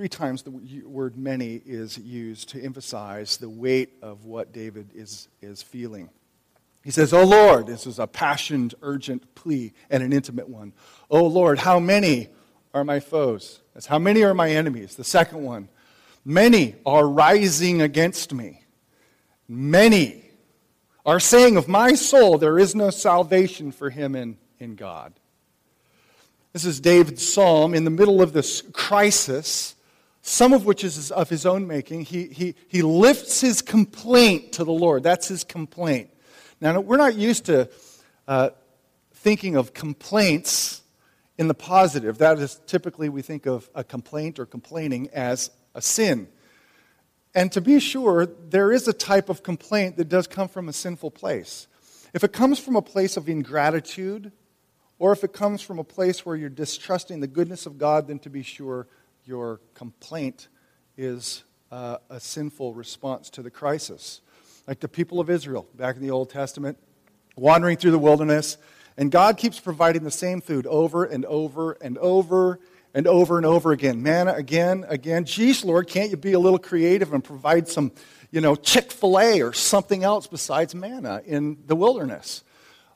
three 0.00 0.08
times 0.08 0.42
the 0.42 0.50
word 0.86 1.18
many 1.18 1.60
is 1.66 1.98
used 1.98 2.48
to 2.48 2.62
emphasize 2.62 3.36
the 3.36 3.50
weight 3.50 3.98
of 4.00 4.24
what 4.24 4.50
David 4.50 4.88
is, 4.94 5.28
is 5.42 5.62
feeling. 5.62 6.08
He 6.82 6.90
says, 6.90 7.12
Oh 7.12 7.24
Lord, 7.24 7.66
this 7.66 7.86
is 7.86 7.98
a 7.98 8.06
passionate, 8.06 8.72
urgent 8.80 9.34
plea 9.34 9.74
and 9.90 10.02
an 10.02 10.14
intimate 10.14 10.48
one. 10.48 10.72
Oh 11.10 11.26
Lord, 11.26 11.58
how 11.58 11.78
many 11.78 12.28
are 12.72 12.82
my 12.82 12.98
foes? 12.98 13.60
That's 13.74 13.84
how 13.84 13.98
many 13.98 14.22
are 14.22 14.32
my 14.32 14.48
enemies. 14.50 14.96
The 14.96 15.04
second 15.04 15.42
one, 15.42 15.68
Many 16.24 16.76
are 16.86 17.06
rising 17.06 17.82
against 17.82 18.32
me. 18.32 18.62
Many 19.46 20.30
are 21.04 21.20
saying 21.20 21.58
of 21.58 21.68
my 21.68 21.92
soul, 21.92 22.38
there 22.38 22.58
is 22.58 22.74
no 22.74 22.88
salvation 22.88 23.70
for 23.70 23.90
him 23.90 24.14
in, 24.14 24.38
in 24.58 24.76
God. 24.76 25.12
This 26.52 26.64
is 26.64 26.80
David's 26.80 27.26
psalm 27.30 27.74
in 27.74 27.84
the 27.84 27.90
middle 27.90 28.20
of 28.20 28.32
this 28.32 28.62
crisis, 28.72 29.74
some 30.22 30.52
of 30.52 30.66
which 30.66 30.84
is 30.84 31.10
of 31.10 31.28
his 31.28 31.46
own 31.46 31.66
making. 31.66 32.02
He, 32.02 32.26
he, 32.26 32.54
he 32.68 32.82
lifts 32.82 33.40
his 33.40 33.62
complaint 33.62 34.52
to 34.52 34.64
the 34.64 34.72
Lord. 34.72 35.02
That's 35.02 35.28
his 35.28 35.44
complaint. 35.44 36.10
Now, 36.60 36.80
we're 36.80 36.98
not 36.98 37.14
used 37.14 37.46
to 37.46 37.70
uh, 38.28 38.50
thinking 39.14 39.56
of 39.56 39.72
complaints 39.72 40.82
in 41.38 41.48
the 41.48 41.54
positive. 41.54 42.18
That 42.18 42.38
is 42.38 42.60
typically 42.66 43.08
we 43.08 43.22
think 43.22 43.46
of 43.46 43.70
a 43.74 43.82
complaint 43.82 44.38
or 44.38 44.46
complaining 44.46 45.08
as 45.14 45.50
a 45.74 45.80
sin. 45.80 46.28
And 47.34 47.50
to 47.52 47.60
be 47.60 47.80
sure, 47.80 48.26
there 48.26 48.72
is 48.72 48.88
a 48.88 48.92
type 48.92 49.28
of 49.28 49.42
complaint 49.42 49.96
that 49.96 50.08
does 50.08 50.26
come 50.26 50.48
from 50.48 50.68
a 50.68 50.72
sinful 50.72 51.12
place. 51.12 51.66
If 52.12 52.24
it 52.24 52.32
comes 52.32 52.58
from 52.58 52.76
a 52.76 52.82
place 52.82 53.16
of 53.16 53.28
ingratitude, 53.28 54.32
or 54.98 55.12
if 55.12 55.24
it 55.24 55.32
comes 55.32 55.62
from 55.62 55.78
a 55.78 55.84
place 55.84 56.26
where 56.26 56.36
you're 56.36 56.50
distrusting 56.50 57.20
the 57.20 57.26
goodness 57.26 57.66
of 57.66 57.78
God, 57.78 58.08
then 58.08 58.18
to 58.20 58.30
be 58.30 58.42
sure, 58.42 58.86
your 59.24 59.60
complaint 59.74 60.48
is 60.96 61.44
uh, 61.70 61.98
a 62.08 62.20
sinful 62.20 62.74
response 62.74 63.30
to 63.30 63.42
the 63.42 63.50
crisis. 63.50 64.20
Like 64.66 64.80
the 64.80 64.88
people 64.88 65.20
of 65.20 65.30
Israel 65.30 65.66
back 65.74 65.96
in 65.96 66.02
the 66.02 66.10
Old 66.10 66.30
Testament, 66.30 66.78
wandering 67.36 67.76
through 67.76 67.92
the 67.92 67.98
wilderness, 67.98 68.56
and 68.96 69.10
God 69.10 69.36
keeps 69.36 69.58
providing 69.58 70.04
the 70.04 70.10
same 70.10 70.40
food 70.40 70.66
over 70.66 71.04
and 71.04 71.24
over 71.24 71.72
and 71.80 71.96
over 71.98 72.60
and 72.92 73.06
over 73.06 73.36
and 73.36 73.46
over 73.46 73.72
again. 73.72 74.02
Manna 74.02 74.32
again, 74.32 74.84
again. 74.88 75.24
Geez, 75.24 75.64
Lord, 75.64 75.88
can't 75.88 76.10
you 76.10 76.16
be 76.16 76.32
a 76.32 76.38
little 76.38 76.58
creative 76.58 77.12
and 77.12 77.22
provide 77.22 77.68
some, 77.68 77.92
you 78.30 78.40
know, 78.40 78.56
Chick 78.56 78.90
fil 78.92 79.18
A 79.18 79.42
or 79.42 79.52
something 79.52 80.04
else 80.04 80.26
besides 80.26 80.74
manna 80.74 81.22
in 81.24 81.58
the 81.66 81.76
wilderness? 81.76 82.44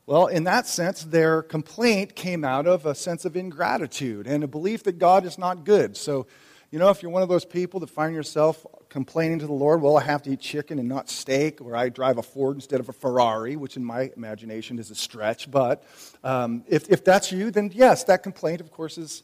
Well, 0.06 0.26
in 0.26 0.44
that 0.44 0.66
sense, 0.66 1.02
their 1.02 1.42
complaint 1.42 2.14
came 2.14 2.44
out 2.44 2.66
of 2.66 2.84
a 2.84 2.94
sense 2.94 3.24
of 3.24 3.36
ingratitude 3.36 4.26
and 4.26 4.44
a 4.44 4.46
belief 4.46 4.82
that 4.82 4.98
God 4.98 5.24
is 5.24 5.38
not 5.38 5.64
good. 5.64 5.96
So, 5.96 6.26
you 6.70 6.78
know, 6.78 6.90
if 6.90 7.02
you're 7.02 7.10
one 7.10 7.22
of 7.22 7.28
those 7.28 7.44
people 7.46 7.80
that 7.80 7.88
find 7.88 8.14
yourself 8.14 8.66
complaining 8.90 9.38
to 9.38 9.46
the 9.46 9.52
Lord, 9.52 9.80
well, 9.80 9.96
I 9.96 10.02
have 10.02 10.22
to 10.22 10.30
eat 10.30 10.40
chicken 10.40 10.78
and 10.78 10.88
not 10.88 11.08
steak, 11.08 11.60
or 11.60 11.74
I 11.74 11.88
drive 11.88 12.18
a 12.18 12.22
Ford 12.22 12.56
instead 12.56 12.80
of 12.80 12.88
a 12.88 12.92
Ferrari, 12.92 13.56
which 13.56 13.76
in 13.76 13.84
my 13.84 14.10
imagination 14.16 14.78
is 14.78 14.90
a 14.90 14.94
stretch. 14.94 15.50
But 15.50 15.82
um, 16.22 16.64
if, 16.68 16.90
if 16.90 17.02
that's 17.02 17.32
you, 17.32 17.50
then 17.50 17.70
yes, 17.74 18.04
that 18.04 18.22
complaint, 18.22 18.60
of 18.60 18.70
course, 18.70 18.98
is 18.98 19.22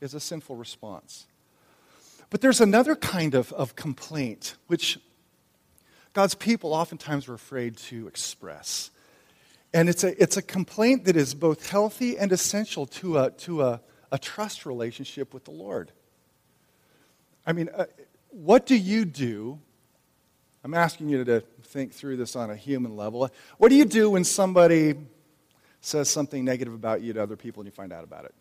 is 0.00 0.14
a 0.14 0.20
sinful 0.20 0.56
response. 0.56 1.26
But 2.30 2.40
there's 2.40 2.60
another 2.60 2.94
kind 2.94 3.34
of, 3.34 3.52
of 3.52 3.74
complaint 3.74 4.56
which 4.66 4.98
God's 6.12 6.34
people 6.34 6.74
oftentimes 6.74 7.28
are 7.28 7.34
afraid 7.34 7.76
to 7.88 8.06
express. 8.06 8.90
And 9.74 9.88
it's 9.88 10.04
a, 10.04 10.22
it's 10.22 10.36
a 10.36 10.42
complaint 10.42 11.04
that 11.06 11.16
is 11.16 11.34
both 11.34 11.68
healthy 11.68 12.16
and 12.16 12.30
essential 12.30 12.86
to 12.86 13.18
a, 13.18 13.30
to 13.32 13.62
a, 13.62 13.80
a 14.12 14.18
trust 14.18 14.66
relationship 14.66 15.34
with 15.34 15.44
the 15.44 15.50
Lord. 15.50 15.90
I 17.44 17.52
mean, 17.52 17.68
uh, 17.76 17.86
what 18.30 18.66
do 18.66 18.76
you 18.76 19.04
do? 19.04 19.58
I'm 20.62 20.74
asking 20.74 21.08
you 21.08 21.24
to 21.24 21.40
think 21.64 21.92
through 21.92 22.18
this 22.18 22.36
on 22.36 22.50
a 22.50 22.56
human 22.56 22.96
level. 22.96 23.28
What 23.58 23.70
do 23.70 23.74
you 23.74 23.84
do 23.84 24.10
when 24.10 24.22
somebody 24.22 24.94
says 25.80 26.08
something 26.08 26.44
negative 26.44 26.72
about 26.72 27.02
you 27.02 27.12
to 27.12 27.22
other 27.22 27.36
people 27.36 27.60
and 27.60 27.66
you 27.66 27.72
find 27.72 27.92
out 27.92 28.04
about 28.04 28.26
it? 28.26 28.34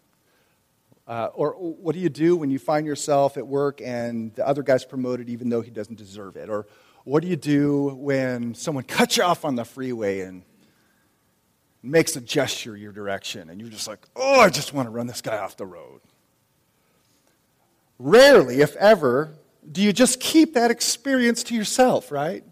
Uh, 1.08 1.30
or 1.34 1.54
what 1.54 1.96
do 1.96 2.00
you 2.00 2.10
do 2.10 2.36
when 2.36 2.52
you 2.52 2.60
find 2.60 2.86
yourself 2.86 3.38
at 3.38 3.48
work 3.48 3.82
and 3.84 4.36
the 4.36 4.48
other 4.48 4.62
guy's 4.62 4.86
promoted 4.86 5.30
even 5.30 5.50
though 5.50 5.62
he 5.62 5.72
doesn't 5.72 5.98
deserve 5.98 6.38
it? 6.38 6.48
Or 6.48 6.68
what 7.06 7.24
do 7.24 7.28
you 7.28 7.36
do 7.36 7.88
when 7.96 8.54
someone 8.54 8.84
cuts 8.88 9.18
you 9.18 9.24
off 9.24 9.44
on 9.44 9.56
the 9.56 9.66
freeway 9.66 10.20
and 10.20 10.44
makes 11.84 12.16
a 12.16 12.22
gesture 12.22 12.76
your 12.76 12.92
direction 12.92 13.50
and 13.50 13.60
you're 13.60 13.70
just 13.70 13.88
like, 13.88 14.00
oh, 14.16 14.40
I 14.40 14.50
just 14.50 14.74
want 14.74 14.88
to 14.88 14.90
run 14.90 15.06
this 15.06 15.22
guy 15.22 15.38
off 15.38 15.58
the 15.58 15.66
road? 15.66 16.02
Rarely, 18.00 18.62
if 18.62 18.76
ever, 18.78 19.36
do 19.70 19.82
you 19.82 19.94
just 19.94 20.20
keep 20.20 20.56
that 20.56 20.72
experience 20.72 21.44
to 21.44 21.56
yourself, 21.56 22.12
right? 22.12 22.44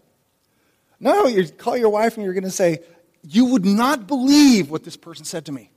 No, 1.00 1.26
you 1.26 1.48
call 1.48 1.76
your 1.76 1.88
wife 1.88 2.16
and 2.16 2.24
you're 2.24 2.34
going 2.34 2.44
to 2.44 2.50
say, 2.50 2.80
You 3.22 3.46
would 3.46 3.64
not 3.64 4.06
believe 4.06 4.70
what 4.70 4.84
this 4.84 4.96
person 4.96 5.24
said 5.24 5.46
to 5.46 5.52
me. 5.52 5.70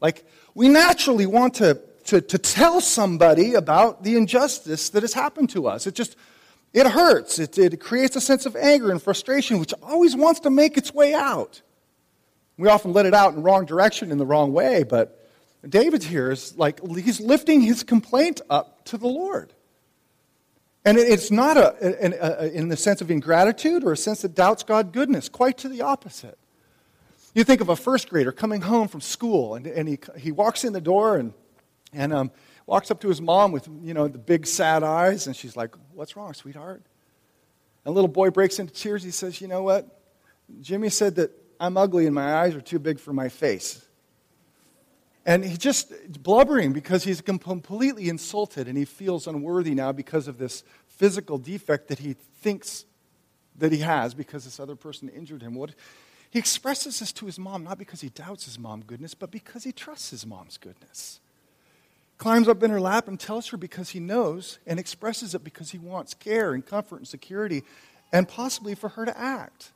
Like, 0.00 0.24
we 0.54 0.68
naturally 0.68 1.26
want 1.26 1.54
to 1.54 1.80
to, 2.10 2.20
to 2.20 2.38
tell 2.38 2.80
somebody 2.80 3.54
about 3.54 4.02
the 4.02 4.16
injustice 4.16 4.90
that 4.90 5.02
has 5.02 5.12
happened 5.12 5.50
to 5.50 5.68
us. 5.68 5.86
It 5.86 5.94
just, 5.94 6.16
it 6.72 6.86
hurts. 6.86 7.38
It, 7.38 7.56
it 7.58 7.80
creates 7.80 8.16
a 8.16 8.20
sense 8.20 8.46
of 8.46 8.56
anger 8.56 8.90
and 8.90 9.02
frustration, 9.02 9.58
which 9.60 9.72
always 9.82 10.16
wants 10.16 10.40
to 10.40 10.50
make 10.50 10.76
its 10.76 10.92
way 10.92 11.14
out. 11.14 11.62
We 12.60 12.68
often 12.68 12.92
let 12.92 13.06
it 13.06 13.14
out 13.14 13.30
in 13.30 13.36
the 13.36 13.42
wrong 13.42 13.64
direction 13.64 14.12
in 14.12 14.18
the 14.18 14.26
wrong 14.26 14.52
way, 14.52 14.82
but 14.82 15.26
David 15.68 16.02
here 16.02 16.30
is 16.30 16.56
like, 16.56 16.80
he's 16.96 17.20
lifting 17.20 17.60
his 17.60 17.82
complaint 17.82 18.40
up 18.48 18.84
to 18.86 18.98
the 18.98 19.08
Lord. 19.08 19.52
And 20.84 20.96
it's 20.96 21.30
not 21.30 21.56
a, 21.56 21.76
a, 21.82 22.44
a, 22.44 22.48
in 22.50 22.68
the 22.68 22.76
sense 22.76 23.00
of 23.00 23.10
ingratitude 23.10 23.84
or 23.84 23.92
a 23.92 23.96
sense 23.96 24.22
that 24.22 24.34
doubts 24.34 24.62
God's 24.62 24.92
goodness, 24.92 25.28
quite 25.28 25.58
to 25.58 25.68
the 25.68 25.82
opposite. 25.82 26.38
You 27.34 27.44
think 27.44 27.60
of 27.60 27.68
a 27.68 27.76
first 27.76 28.08
grader 28.08 28.32
coming 28.32 28.62
home 28.62 28.88
from 28.88 29.00
school, 29.00 29.54
and, 29.54 29.66
and 29.66 29.88
he, 29.88 29.98
he 30.16 30.32
walks 30.32 30.64
in 30.64 30.72
the 30.72 30.80
door, 30.80 31.16
and 31.16 31.32
and 31.92 32.12
um, 32.12 32.30
walks 32.66 32.90
up 32.90 33.00
to 33.00 33.08
his 33.08 33.20
mom 33.20 33.52
with, 33.52 33.68
you 33.82 33.94
know, 33.94 34.08
the 34.08 34.18
big 34.18 34.46
sad 34.46 34.82
eyes, 34.82 35.26
and 35.26 35.34
she's 35.34 35.56
like, 35.56 35.74
What's 35.92 36.16
wrong, 36.16 36.34
sweetheart? 36.34 36.82
And 37.84 37.92
the 37.92 37.92
little 37.92 38.08
boy 38.08 38.30
breaks 38.30 38.58
into 38.58 38.72
tears. 38.72 39.02
He 39.02 39.10
says, 39.10 39.40
You 39.40 39.48
know 39.48 39.62
what? 39.62 40.00
Jimmy 40.60 40.88
said 40.88 41.16
that 41.16 41.30
I'm 41.60 41.76
ugly 41.76 42.06
and 42.06 42.14
my 42.14 42.34
eyes 42.34 42.56
are 42.56 42.60
too 42.60 42.78
big 42.78 42.98
for 42.98 43.12
my 43.12 43.28
face. 43.28 43.84
And 45.26 45.44
he's 45.44 45.58
just 45.58 45.92
blubbering 46.22 46.72
because 46.72 47.04
he's 47.04 47.20
completely 47.20 48.08
insulted 48.08 48.66
and 48.66 48.76
he 48.76 48.86
feels 48.86 49.26
unworthy 49.26 49.74
now 49.74 49.92
because 49.92 50.26
of 50.26 50.38
this 50.38 50.64
physical 50.88 51.38
defect 51.38 51.88
that 51.88 51.98
he 51.98 52.14
thinks 52.14 52.86
that 53.56 53.70
he 53.70 53.78
has 53.78 54.14
because 54.14 54.44
this 54.44 54.58
other 54.58 54.74
person 54.74 55.08
injured 55.10 55.42
him. 55.42 55.54
What, 55.54 55.74
he 56.30 56.38
expresses 56.38 57.00
this 57.00 57.12
to 57.12 57.26
his 57.26 57.38
mom 57.38 57.64
not 57.64 57.78
because 57.78 58.00
he 58.00 58.08
doubts 58.08 58.46
his 58.46 58.58
mom's 58.58 58.84
goodness, 58.86 59.14
but 59.14 59.30
because 59.30 59.62
he 59.62 59.72
trusts 59.72 60.10
his 60.10 60.26
mom's 60.26 60.56
goodness 60.56 61.20
climbs 62.20 62.48
up 62.48 62.62
in 62.62 62.70
her 62.70 62.80
lap 62.80 63.08
and 63.08 63.18
tells 63.18 63.48
her 63.48 63.56
because 63.56 63.90
he 63.90 63.98
knows 63.98 64.58
and 64.66 64.78
expresses 64.78 65.34
it 65.34 65.42
because 65.42 65.70
he 65.70 65.78
wants 65.78 66.12
care 66.12 66.52
and 66.52 66.64
comfort 66.66 66.98
and 66.98 67.08
security 67.08 67.62
and 68.12 68.28
possibly 68.28 68.74
for 68.74 68.90
her 68.90 69.06
to 69.06 69.18
act. 69.18 69.72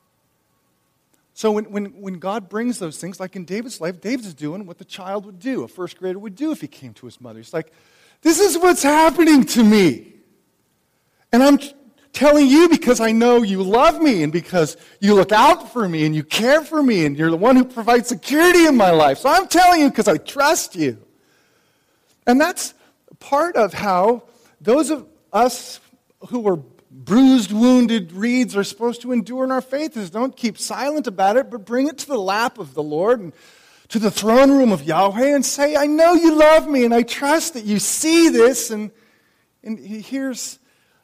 So 1.35 1.51
when, 1.51 1.65
when, 1.65 1.87
when 2.01 2.13
God 2.13 2.47
brings 2.47 2.79
those 2.79 2.97
things, 2.97 3.19
like 3.19 3.35
in 3.35 3.43
David's 3.43 3.81
life, 3.81 3.99
David's 3.99 4.33
doing 4.33 4.65
what 4.65 4.77
the 4.77 4.85
child 4.85 5.25
would 5.25 5.37
do, 5.37 5.63
a 5.63 5.67
first 5.67 5.99
grader 5.99 6.17
would 6.17 6.33
do 6.33 6.51
if 6.51 6.61
he 6.61 6.67
came 6.67 6.93
to 6.93 7.05
his 7.05 7.19
mother. 7.19 7.39
He's 7.39 7.53
like, 7.53 7.73
This 8.21 8.39
is 8.39 8.57
what's 8.57 8.81
happening 8.81 9.43
to 9.43 9.61
me. 9.61 10.13
And 11.33 11.43
I'm 11.43 11.59
telling 12.13 12.47
you 12.47 12.69
because 12.69 13.01
I 13.01 13.11
know 13.11 13.43
you 13.43 13.63
love 13.63 14.01
me 14.01 14.23
and 14.23 14.31
because 14.31 14.77
you 15.01 15.13
look 15.13 15.33
out 15.33 15.73
for 15.73 15.89
me 15.89 16.05
and 16.05 16.15
you 16.15 16.23
care 16.23 16.63
for 16.63 16.81
me 16.81 17.05
and 17.05 17.17
you're 17.17 17.31
the 17.31 17.35
one 17.35 17.57
who 17.57 17.65
provides 17.65 18.07
security 18.07 18.65
in 18.65 18.77
my 18.77 18.91
life. 18.91 19.17
So 19.17 19.27
I'm 19.27 19.49
telling 19.49 19.81
you 19.81 19.89
because 19.89 20.07
I 20.07 20.15
trust 20.15 20.77
you. 20.77 20.97
And 22.25 22.39
that's 22.39 22.73
part 23.19 23.57
of 23.57 23.73
how 23.73 24.23
those 24.61 24.89
of 24.89 25.05
us 25.33 25.81
who 26.29 26.47
are 26.47 26.63
bruised, 27.03 27.51
wounded 27.51 28.11
reeds 28.13 28.55
are 28.55 28.63
supposed 28.63 29.01
to 29.01 29.11
endure 29.11 29.43
in 29.43 29.51
our 29.51 29.61
faith 29.61 29.97
is 29.97 30.09
don't 30.09 30.35
keep 30.35 30.57
silent 30.57 31.07
about 31.07 31.37
it, 31.37 31.49
but 31.49 31.65
bring 31.65 31.87
it 31.87 31.97
to 31.99 32.07
the 32.07 32.17
lap 32.17 32.57
of 32.57 32.73
the 32.73 32.83
Lord 32.83 33.19
and 33.19 33.33
to 33.89 33.99
the 33.99 34.09
throne 34.09 34.51
room 34.51 34.71
of 34.71 34.83
Yahweh 34.83 35.35
and 35.35 35.45
say, 35.45 35.75
I 35.75 35.85
know 35.85 36.13
you 36.13 36.35
love 36.35 36.67
me 36.67 36.85
and 36.85 36.93
I 36.93 37.03
trust 37.03 37.53
that 37.53 37.65
you 37.65 37.79
see 37.79 38.29
this. 38.29 38.71
And, 38.71 38.91
and 39.63 39.77
here's, 39.77 40.59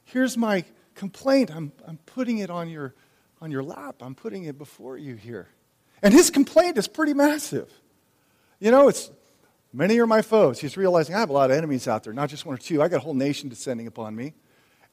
here's 0.05 0.37
my 0.37 0.63
complaint. 0.95 1.53
I'm, 1.53 1.71
I'm 1.87 1.97
putting 2.05 2.39
it 2.39 2.49
on 2.49 2.69
your, 2.69 2.95
on 3.41 3.51
your 3.51 3.63
lap, 3.63 3.95
I'm 4.01 4.15
putting 4.15 4.45
it 4.45 4.57
before 4.57 4.97
you 4.97 5.15
here. 5.15 5.49
And 6.01 6.13
his 6.13 6.31
complaint 6.31 6.77
is 6.77 6.87
pretty 6.87 7.13
massive. 7.13 7.71
You 8.59 8.71
know, 8.71 8.87
it's 8.87 9.11
Many 9.73 9.99
are 9.99 10.07
my 10.07 10.21
foes. 10.21 10.59
He's 10.59 10.75
realizing 10.75 11.15
I 11.15 11.19
have 11.19 11.29
a 11.29 11.33
lot 11.33 11.49
of 11.49 11.57
enemies 11.57 11.87
out 11.87 12.03
there, 12.03 12.11
not 12.11 12.29
just 12.29 12.45
one 12.45 12.55
or 12.55 12.57
two. 12.57 12.81
I 12.81 12.89
got 12.89 12.97
a 12.97 12.99
whole 12.99 13.13
nation 13.13 13.47
descending 13.47 13.87
upon 13.87 14.15
me. 14.15 14.33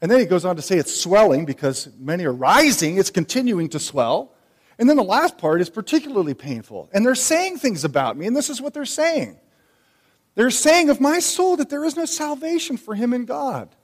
And 0.00 0.10
then 0.10 0.20
he 0.20 0.26
goes 0.26 0.44
on 0.44 0.56
to 0.56 0.62
say 0.62 0.78
it's 0.78 0.94
swelling 0.94 1.44
because 1.44 1.88
many 1.98 2.24
are 2.24 2.32
rising, 2.32 2.98
it's 2.98 3.10
continuing 3.10 3.68
to 3.70 3.78
swell. 3.78 4.32
And 4.78 4.88
then 4.88 4.96
the 4.96 5.02
last 5.02 5.38
part 5.38 5.60
is 5.60 5.68
particularly 5.68 6.34
painful. 6.34 6.88
And 6.92 7.04
they're 7.04 7.16
saying 7.16 7.58
things 7.58 7.84
about 7.84 8.16
me, 8.16 8.26
and 8.26 8.36
this 8.36 8.48
is 8.48 8.60
what 8.60 8.74
they're 8.74 8.84
saying. 8.84 9.38
They're 10.36 10.50
saying 10.50 10.88
of 10.88 11.00
my 11.00 11.18
soul 11.18 11.56
that 11.56 11.68
there 11.68 11.84
is 11.84 11.96
no 11.96 12.04
salvation 12.04 12.76
for 12.76 12.94
him 12.94 13.12
in 13.12 13.24
God. 13.24 13.74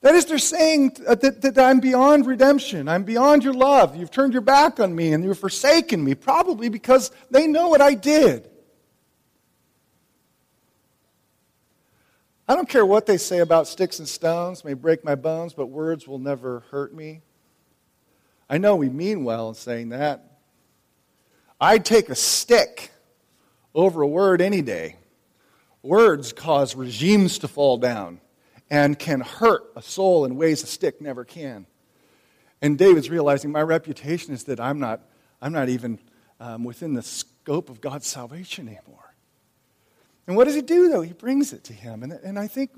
That 0.00 0.14
is, 0.14 0.24
they're 0.26 0.38
saying 0.38 0.96
uh, 1.06 1.14
that, 1.16 1.42
that, 1.42 1.58
I'm 1.58 1.80
beyond 1.80 2.26
redemption. 2.26 2.88
I'm 2.88 3.04
beyond 3.04 3.42
your 3.42 3.54
love. 3.54 3.96
You've 3.96 4.10
turned 4.10 4.32
your 4.34 4.42
back 4.42 4.78
on 4.78 4.94
me 4.94 5.12
and 5.12 5.24
you've 5.24 5.38
forsaken 5.38 6.04
me, 6.04 6.14
probably 6.14 6.68
because 6.68 7.10
they 7.30 7.46
know 7.46 7.68
what 7.68 7.80
I 7.80 7.94
did. 7.94 8.50
I 12.46 12.54
don't 12.54 12.68
care 12.68 12.84
what 12.84 13.06
they 13.06 13.16
say 13.16 13.38
about 13.38 13.66
sticks 13.66 13.98
and 13.98 14.08
stones, 14.08 14.64
may 14.64 14.74
break 14.74 15.02
my 15.02 15.14
bones, 15.14 15.54
but 15.54 15.66
words 15.66 16.06
will 16.06 16.18
never 16.18 16.60
hurt 16.70 16.94
me. 16.94 17.22
I 18.50 18.58
know 18.58 18.76
we 18.76 18.90
mean 18.90 19.24
well 19.24 19.48
in 19.48 19.54
saying 19.54 19.88
that. 19.90 20.38
I'd 21.60 21.84
take 21.84 22.10
a 22.10 22.14
stick 22.14 22.92
over 23.74 24.02
a 24.02 24.06
word 24.06 24.42
any 24.42 24.60
day. 24.60 24.96
Words 25.82 26.32
cause 26.32 26.76
regimes 26.76 27.38
to 27.38 27.48
fall 27.48 27.78
down 27.78 28.20
and 28.70 28.98
can 28.98 29.20
hurt 29.20 29.72
a 29.76 29.82
soul 29.82 30.24
in 30.24 30.36
ways 30.36 30.62
a 30.62 30.66
stick 30.66 31.00
never 31.00 31.24
can. 31.24 31.66
And 32.60 32.78
David's 32.78 33.10
realizing 33.10 33.52
my 33.52 33.62
reputation 33.62 34.34
is 34.34 34.44
that 34.44 34.60
I'm 34.60 34.78
not, 34.78 35.00
I'm 35.40 35.52
not 35.52 35.68
even 35.68 35.98
um, 36.40 36.64
within 36.64 36.94
the 36.94 37.02
scope 37.02 37.68
of 37.70 37.80
God's 37.80 38.06
salvation 38.06 38.68
anymore. 38.68 39.03
And 40.26 40.36
what 40.36 40.44
does 40.44 40.54
he 40.54 40.62
do, 40.62 40.88
though? 40.88 41.02
He 41.02 41.12
brings 41.12 41.52
it 41.52 41.64
to 41.64 41.72
him. 41.72 42.02
And, 42.02 42.12
and 42.12 42.38
I 42.38 42.46
think, 42.46 42.70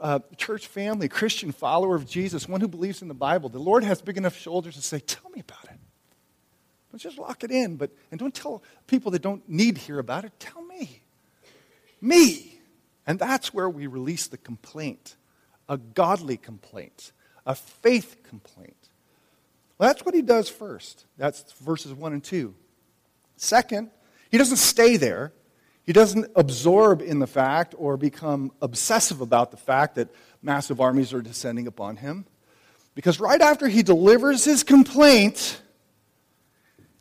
uh, 0.00 0.20
church 0.36 0.66
family, 0.66 1.08
Christian 1.08 1.52
follower 1.52 1.94
of 1.94 2.06
Jesus, 2.06 2.48
one 2.48 2.60
who 2.60 2.68
believes 2.68 3.02
in 3.02 3.08
the 3.08 3.14
Bible, 3.14 3.48
the 3.48 3.58
Lord 3.58 3.84
has 3.84 4.00
big 4.00 4.16
enough 4.16 4.36
shoulders 4.36 4.74
to 4.76 4.82
say, 4.82 5.00
Tell 5.00 5.30
me 5.30 5.40
about 5.40 5.64
it. 5.64 5.78
Don't 6.90 7.00
just 7.00 7.18
lock 7.18 7.42
it 7.42 7.50
in, 7.50 7.76
but, 7.76 7.90
and 8.10 8.20
don't 8.20 8.34
tell 8.34 8.62
people 8.86 9.10
that 9.12 9.22
don't 9.22 9.48
need 9.48 9.76
to 9.76 9.80
hear 9.80 9.98
about 9.98 10.24
it. 10.24 10.32
Tell 10.38 10.62
me. 10.62 11.02
Me. 12.00 12.58
And 13.06 13.18
that's 13.18 13.52
where 13.52 13.68
we 13.68 13.86
release 13.86 14.26
the 14.26 14.38
complaint 14.38 15.16
a 15.68 15.78
godly 15.78 16.36
complaint, 16.36 17.12
a 17.46 17.54
faith 17.54 18.16
complaint. 18.28 18.90
Well, 19.78 19.88
that's 19.88 20.04
what 20.04 20.14
he 20.14 20.20
does 20.20 20.48
first. 20.48 21.06
That's 21.16 21.50
verses 21.52 21.94
1 21.94 22.12
and 22.12 22.22
2. 22.22 22.54
Second, 23.36 23.90
he 24.30 24.36
doesn't 24.36 24.58
stay 24.58 24.96
there. 24.96 25.32
He 25.84 25.92
doesn't 25.92 26.30
absorb 26.36 27.02
in 27.02 27.18
the 27.18 27.26
fact 27.26 27.74
or 27.76 27.96
become 27.96 28.52
obsessive 28.62 29.20
about 29.20 29.50
the 29.50 29.56
fact 29.56 29.96
that 29.96 30.08
massive 30.40 30.80
armies 30.80 31.12
are 31.12 31.22
descending 31.22 31.66
upon 31.66 31.96
him. 31.96 32.24
Because 32.94 33.18
right 33.18 33.40
after 33.40 33.68
he 33.68 33.82
delivers 33.82 34.44
his 34.44 34.62
complaint, 34.62 35.60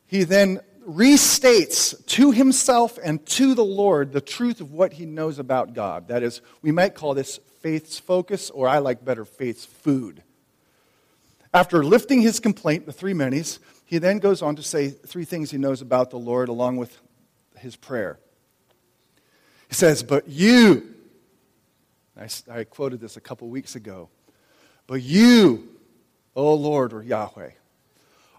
he 0.07 0.23
then 0.23 0.61
restates 0.87 2.05
to 2.07 2.31
himself 2.31 2.97
and 3.03 3.23
to 3.27 3.53
the 3.53 3.63
Lord 3.63 4.13
the 4.13 4.21
truth 4.21 4.61
of 4.61 4.71
what 4.71 4.93
he 4.93 5.05
knows 5.05 5.37
about 5.37 5.73
God. 5.73 6.07
That 6.07 6.23
is, 6.23 6.41
we 6.61 6.71
might 6.71 6.95
call 6.95 7.13
this 7.13 7.39
faith's 7.61 7.99
focus, 7.99 8.49
or 8.49 8.67
I 8.67 8.79
like 8.79 9.05
better, 9.05 9.25
faith's 9.25 9.65
food. 9.65 10.23
After 11.53 11.83
lifting 11.83 12.21
his 12.21 12.39
complaint, 12.39 12.85
the 12.85 12.93
three 12.93 13.13
many's, 13.13 13.59
he 13.85 13.97
then 13.97 14.19
goes 14.19 14.41
on 14.41 14.55
to 14.55 14.63
say 14.63 14.89
three 14.89 15.25
things 15.25 15.51
he 15.51 15.57
knows 15.57 15.81
about 15.81 16.09
the 16.09 16.17
Lord 16.17 16.49
along 16.49 16.77
with 16.77 16.97
his 17.57 17.75
prayer. 17.75 18.19
He 19.71 19.75
says, 19.75 20.03
But 20.03 20.27
you, 20.27 20.93
I, 22.19 22.27
I 22.51 22.65
quoted 22.65 22.99
this 22.99 23.15
a 23.15 23.21
couple 23.21 23.47
weeks 23.47 23.75
ago, 23.75 24.09
but 24.85 25.01
you, 25.01 25.69
O 26.35 26.53
Lord 26.55 26.91
or 26.91 27.01
Yahweh, 27.01 27.51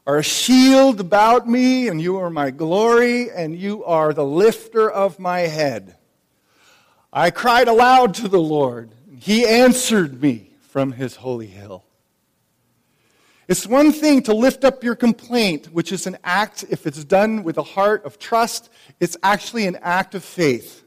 are 0.06 0.18
a 0.18 0.22
shield 0.22 1.00
about 1.00 1.48
me, 1.48 1.88
and 1.88 2.02
you 2.02 2.18
are 2.18 2.28
my 2.28 2.50
glory, 2.50 3.30
and 3.30 3.56
you 3.56 3.82
are 3.84 4.12
the 4.12 4.26
lifter 4.26 4.90
of 4.90 5.18
my 5.18 5.40
head. 5.40 5.96
I 7.10 7.30
cried 7.30 7.66
aloud 7.66 8.12
to 8.16 8.28
the 8.28 8.40
Lord, 8.40 8.90
and 9.08 9.18
he 9.18 9.46
answered 9.46 10.20
me 10.20 10.50
from 10.68 10.92
his 10.92 11.16
holy 11.16 11.46
hill. 11.46 11.86
It's 13.48 13.66
one 13.66 13.90
thing 13.92 14.22
to 14.24 14.34
lift 14.34 14.64
up 14.64 14.84
your 14.84 14.96
complaint, 14.96 15.72
which 15.72 15.92
is 15.92 16.06
an 16.06 16.18
act, 16.24 16.66
if 16.68 16.86
it's 16.86 17.04
done 17.04 17.42
with 17.42 17.56
a 17.56 17.62
heart 17.62 18.04
of 18.04 18.18
trust, 18.18 18.68
it's 19.00 19.16
actually 19.22 19.66
an 19.66 19.78
act 19.80 20.14
of 20.14 20.22
faith. 20.22 20.81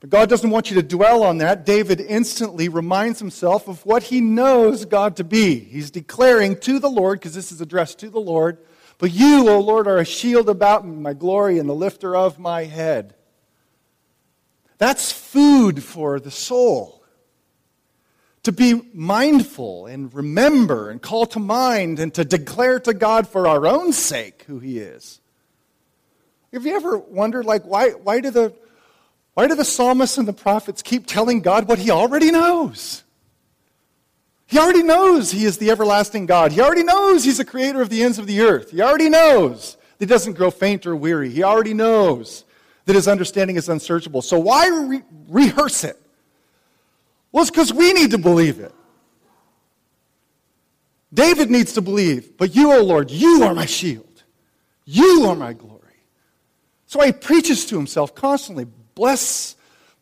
But 0.00 0.10
God 0.10 0.28
doesn't 0.28 0.50
want 0.50 0.70
you 0.70 0.76
to 0.76 0.82
dwell 0.82 1.24
on 1.24 1.38
that. 1.38 1.66
David 1.66 2.00
instantly 2.00 2.68
reminds 2.68 3.18
himself 3.18 3.66
of 3.66 3.84
what 3.84 4.04
he 4.04 4.20
knows 4.20 4.84
God 4.84 5.16
to 5.16 5.24
be. 5.24 5.58
He's 5.58 5.90
declaring 5.90 6.58
to 6.60 6.78
the 6.78 6.90
Lord, 6.90 7.18
because 7.18 7.34
this 7.34 7.50
is 7.50 7.60
addressed 7.60 7.98
to 8.00 8.10
the 8.10 8.20
Lord, 8.20 8.58
but 8.98 9.12
you, 9.12 9.48
O 9.48 9.60
Lord, 9.60 9.88
are 9.88 9.98
a 9.98 10.04
shield 10.04 10.48
about 10.48 10.86
me, 10.86 10.94
my 10.96 11.14
glory, 11.14 11.58
and 11.58 11.68
the 11.68 11.74
lifter 11.74 12.16
of 12.16 12.38
my 12.38 12.64
head. 12.64 13.14
That's 14.78 15.10
food 15.10 15.82
for 15.82 16.20
the 16.20 16.30
soul. 16.30 17.02
To 18.44 18.52
be 18.52 18.80
mindful 18.94 19.86
and 19.86 20.14
remember 20.14 20.90
and 20.90 21.02
call 21.02 21.26
to 21.26 21.40
mind 21.40 21.98
and 21.98 22.14
to 22.14 22.24
declare 22.24 22.78
to 22.80 22.94
God 22.94 23.28
for 23.28 23.48
our 23.48 23.66
own 23.66 23.92
sake 23.92 24.44
who 24.46 24.60
He 24.60 24.78
is. 24.78 25.20
Have 26.52 26.64
you 26.64 26.76
ever 26.76 26.98
wondered, 26.98 27.44
like, 27.44 27.64
why, 27.64 27.90
why 27.90 28.20
do 28.20 28.30
the 28.30 28.54
why 29.38 29.46
do 29.46 29.54
the 29.54 29.64
psalmists 29.64 30.18
and 30.18 30.26
the 30.26 30.32
prophets 30.32 30.82
keep 30.82 31.06
telling 31.06 31.42
God 31.42 31.68
what 31.68 31.78
he 31.78 31.92
already 31.92 32.32
knows? 32.32 33.04
He 34.46 34.58
already 34.58 34.82
knows 34.82 35.30
he 35.30 35.44
is 35.44 35.58
the 35.58 35.70
everlasting 35.70 36.26
God. 36.26 36.50
He 36.50 36.60
already 36.60 36.82
knows 36.82 37.22
he's 37.22 37.38
the 37.38 37.44
creator 37.44 37.80
of 37.80 37.88
the 37.88 38.02
ends 38.02 38.18
of 38.18 38.26
the 38.26 38.40
earth. 38.40 38.72
He 38.72 38.82
already 38.82 39.08
knows 39.08 39.76
that 39.96 40.06
he 40.06 40.08
doesn't 40.08 40.32
grow 40.32 40.50
faint 40.50 40.88
or 40.88 40.96
weary. 40.96 41.30
He 41.30 41.44
already 41.44 41.72
knows 41.72 42.42
that 42.86 42.96
his 42.96 43.06
understanding 43.06 43.54
is 43.54 43.68
unsearchable. 43.68 44.22
So 44.22 44.40
why 44.40 44.66
re- 44.66 45.04
rehearse 45.28 45.84
it? 45.84 46.02
Well, 47.30 47.42
it's 47.42 47.50
because 47.52 47.72
we 47.72 47.92
need 47.92 48.10
to 48.10 48.18
believe 48.18 48.58
it. 48.58 48.74
David 51.14 51.48
needs 51.48 51.74
to 51.74 51.80
believe, 51.80 52.36
but 52.36 52.56
you, 52.56 52.72
O 52.72 52.82
Lord, 52.82 53.12
you 53.12 53.44
are 53.44 53.54
my 53.54 53.66
shield. 53.66 54.24
You 54.84 55.26
are 55.28 55.36
my 55.36 55.52
glory. 55.52 55.78
So 56.86 57.00
he 57.02 57.12
preaches 57.12 57.66
to 57.66 57.76
himself 57.76 58.16
constantly 58.16 58.66
Bless 58.98 59.54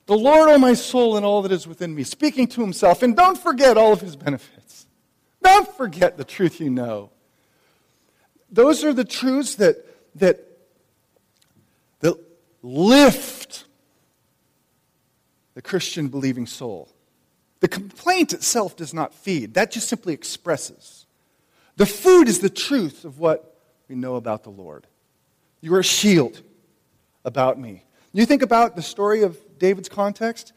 the 0.06 0.16
Lord, 0.16 0.48
O 0.48 0.56
my 0.56 0.72
soul, 0.72 1.18
and 1.18 1.26
all 1.26 1.42
that 1.42 1.52
is 1.52 1.66
within 1.66 1.94
me, 1.94 2.02
speaking 2.02 2.46
to 2.46 2.62
himself. 2.62 3.02
And 3.02 3.14
don't 3.14 3.36
forget 3.36 3.76
all 3.76 3.92
of 3.92 4.00
his 4.00 4.16
benefits. 4.16 4.86
Don't 5.42 5.68
forget 5.76 6.16
the 6.16 6.24
truth 6.24 6.60
you 6.60 6.70
know. 6.70 7.10
Those 8.50 8.84
are 8.84 8.94
the 8.94 9.04
truths 9.04 9.56
that, 9.56 9.84
that, 10.18 10.42
that 12.00 12.16
lift 12.62 13.66
the 15.52 15.60
Christian 15.60 16.08
believing 16.08 16.46
soul. 16.46 16.88
The 17.60 17.68
complaint 17.68 18.32
itself 18.32 18.76
does 18.76 18.94
not 18.94 19.12
feed, 19.12 19.52
that 19.54 19.72
just 19.72 19.90
simply 19.90 20.14
expresses. 20.14 21.04
The 21.76 21.84
food 21.84 22.28
is 22.28 22.38
the 22.38 22.48
truth 22.48 23.04
of 23.04 23.18
what 23.18 23.60
we 23.90 23.94
know 23.94 24.16
about 24.16 24.42
the 24.42 24.50
Lord. 24.50 24.86
You 25.60 25.74
are 25.74 25.80
a 25.80 25.84
shield 25.84 26.40
about 27.26 27.60
me. 27.60 27.82
You 28.16 28.24
think 28.24 28.40
about 28.40 28.76
the 28.76 28.82
story 28.82 29.24
of 29.24 29.38
David's 29.58 29.90
context? 29.90 30.54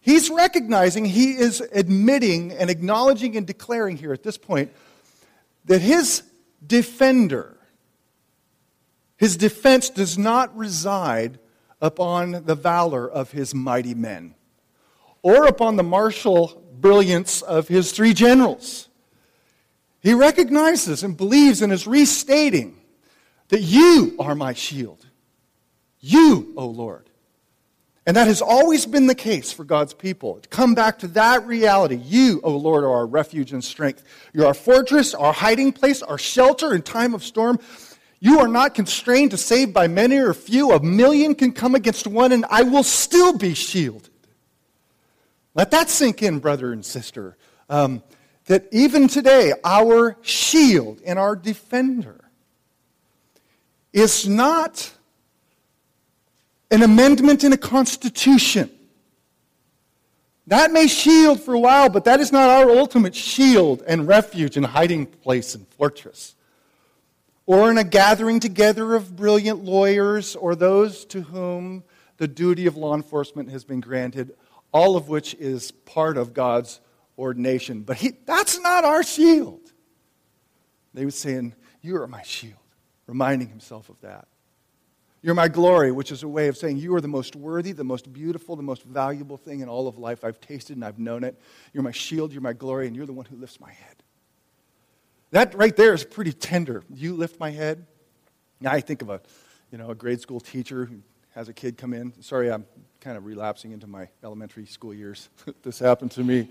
He's 0.00 0.28
recognizing, 0.28 1.04
he 1.04 1.38
is 1.38 1.60
admitting 1.60 2.50
and 2.50 2.68
acknowledging 2.68 3.36
and 3.36 3.46
declaring 3.46 3.96
here 3.96 4.12
at 4.12 4.24
this 4.24 4.36
point 4.36 4.72
that 5.66 5.80
his 5.80 6.24
defender, 6.66 7.56
his 9.18 9.36
defense 9.36 9.88
does 9.88 10.18
not 10.18 10.56
reside 10.56 11.38
upon 11.80 12.44
the 12.44 12.56
valor 12.56 13.08
of 13.08 13.30
his 13.30 13.54
mighty 13.54 13.94
men 13.94 14.34
or 15.22 15.46
upon 15.46 15.76
the 15.76 15.84
martial 15.84 16.60
brilliance 16.72 17.40
of 17.40 17.68
his 17.68 17.92
three 17.92 18.14
generals. 18.14 18.88
He 20.00 20.12
recognizes 20.12 21.04
and 21.04 21.16
believes 21.16 21.62
and 21.62 21.72
is 21.72 21.86
restating 21.86 22.80
that 23.46 23.60
you 23.60 24.16
are 24.18 24.34
my 24.34 24.54
shield. 24.54 25.06
You, 26.06 26.52
O 26.56 26.66
Lord. 26.66 27.10
And 28.06 28.16
that 28.16 28.28
has 28.28 28.40
always 28.40 28.86
been 28.86 29.08
the 29.08 29.14
case 29.16 29.50
for 29.50 29.64
God's 29.64 29.92
people. 29.92 30.38
To 30.38 30.48
come 30.48 30.72
back 30.72 31.00
to 31.00 31.08
that 31.08 31.44
reality. 31.44 31.96
You, 31.96 32.40
O 32.44 32.56
Lord, 32.56 32.84
are 32.84 32.92
our 32.92 33.06
refuge 33.06 33.52
and 33.52 33.64
strength. 33.64 34.04
You're 34.32 34.46
our 34.46 34.54
fortress, 34.54 35.14
our 35.14 35.32
hiding 35.32 35.72
place, 35.72 36.04
our 36.04 36.16
shelter 36.16 36.72
in 36.72 36.82
time 36.82 37.12
of 37.12 37.24
storm. 37.24 37.58
You 38.20 38.38
are 38.38 38.46
not 38.46 38.76
constrained 38.76 39.32
to 39.32 39.36
save 39.36 39.72
by 39.72 39.88
many 39.88 40.16
or 40.18 40.32
few. 40.32 40.70
A 40.70 40.80
million 40.80 41.34
can 41.34 41.50
come 41.50 41.74
against 41.74 42.06
one, 42.06 42.30
and 42.30 42.44
I 42.48 42.62
will 42.62 42.84
still 42.84 43.36
be 43.36 43.54
shielded. 43.54 44.10
Let 45.56 45.72
that 45.72 45.90
sink 45.90 46.22
in, 46.22 46.38
brother 46.38 46.72
and 46.72 46.84
sister. 46.84 47.36
Um, 47.68 48.04
that 48.44 48.68
even 48.70 49.08
today, 49.08 49.54
our 49.64 50.16
shield 50.22 51.00
and 51.04 51.18
our 51.18 51.34
defender 51.34 52.30
is 53.92 54.28
not 54.28 54.92
an 56.70 56.82
amendment 56.82 57.44
in 57.44 57.52
a 57.52 57.56
constitution. 57.56 58.70
That 60.48 60.70
may 60.70 60.86
shield 60.86 61.40
for 61.40 61.54
a 61.54 61.58
while, 61.58 61.88
but 61.88 62.04
that 62.04 62.20
is 62.20 62.30
not 62.30 62.48
our 62.48 62.70
ultimate 62.70 63.14
shield 63.14 63.82
and 63.86 64.06
refuge 64.06 64.56
and 64.56 64.64
hiding 64.64 65.06
place 65.06 65.54
and 65.54 65.66
fortress. 65.68 66.34
Or 67.46 67.70
in 67.70 67.78
a 67.78 67.84
gathering 67.84 68.40
together 68.40 68.94
of 68.94 69.16
brilliant 69.16 69.64
lawyers 69.64 70.36
or 70.36 70.54
those 70.54 71.04
to 71.06 71.22
whom 71.22 71.84
the 72.16 72.28
duty 72.28 72.66
of 72.66 72.76
law 72.76 72.94
enforcement 72.94 73.50
has 73.50 73.64
been 73.64 73.80
granted, 73.80 74.36
all 74.72 74.96
of 74.96 75.08
which 75.08 75.34
is 75.34 75.70
part 75.70 76.16
of 76.16 76.32
God's 76.32 76.80
ordination. 77.18 77.82
But 77.82 77.98
he, 77.98 78.12
that's 78.24 78.58
not 78.60 78.84
our 78.84 79.02
shield. 79.02 79.60
They 80.94 81.04
were 81.04 81.10
saying, 81.10 81.54
You 81.82 82.00
are 82.00 82.06
my 82.06 82.22
shield, 82.22 82.54
reminding 83.06 83.48
himself 83.48 83.88
of 83.88 84.00
that. 84.00 84.28
You're 85.26 85.34
my 85.34 85.48
glory, 85.48 85.90
which 85.90 86.12
is 86.12 86.22
a 86.22 86.28
way 86.28 86.46
of 86.46 86.56
saying 86.56 86.76
you 86.76 86.94
are 86.94 87.00
the 87.00 87.08
most 87.08 87.34
worthy, 87.34 87.72
the 87.72 87.82
most 87.82 88.12
beautiful, 88.12 88.54
the 88.54 88.62
most 88.62 88.84
valuable 88.84 89.36
thing 89.36 89.58
in 89.58 89.68
all 89.68 89.88
of 89.88 89.98
life. 89.98 90.22
I've 90.22 90.40
tasted 90.40 90.76
and 90.76 90.84
I've 90.84 91.00
known 91.00 91.24
it. 91.24 91.36
You're 91.72 91.82
my 91.82 91.90
shield, 91.90 92.32
you're 92.32 92.40
my 92.40 92.52
glory, 92.52 92.86
and 92.86 92.94
you're 92.94 93.06
the 93.06 93.12
one 93.12 93.24
who 93.26 93.34
lifts 93.34 93.58
my 93.58 93.72
head. 93.72 93.96
That 95.32 95.52
right 95.56 95.74
there 95.74 95.92
is 95.94 96.04
pretty 96.04 96.32
tender. 96.32 96.84
You 96.94 97.16
lift 97.16 97.40
my 97.40 97.50
head. 97.50 97.86
Now 98.60 98.70
I 98.70 98.80
think 98.80 99.02
of 99.02 99.10
a, 99.10 99.20
you 99.72 99.78
know, 99.78 99.90
a 99.90 99.96
grade 99.96 100.20
school 100.20 100.38
teacher 100.38 100.84
who 100.84 101.00
has 101.34 101.48
a 101.48 101.52
kid 101.52 101.76
come 101.76 101.92
in. 101.92 102.12
Sorry, 102.22 102.48
I'm 102.48 102.64
kind 103.00 103.16
of 103.16 103.24
relapsing 103.24 103.72
into 103.72 103.88
my 103.88 104.08
elementary 104.22 104.66
school 104.66 104.94
years. 104.94 105.28
this 105.64 105.80
happened 105.80 106.12
to 106.12 106.22
me. 106.22 106.48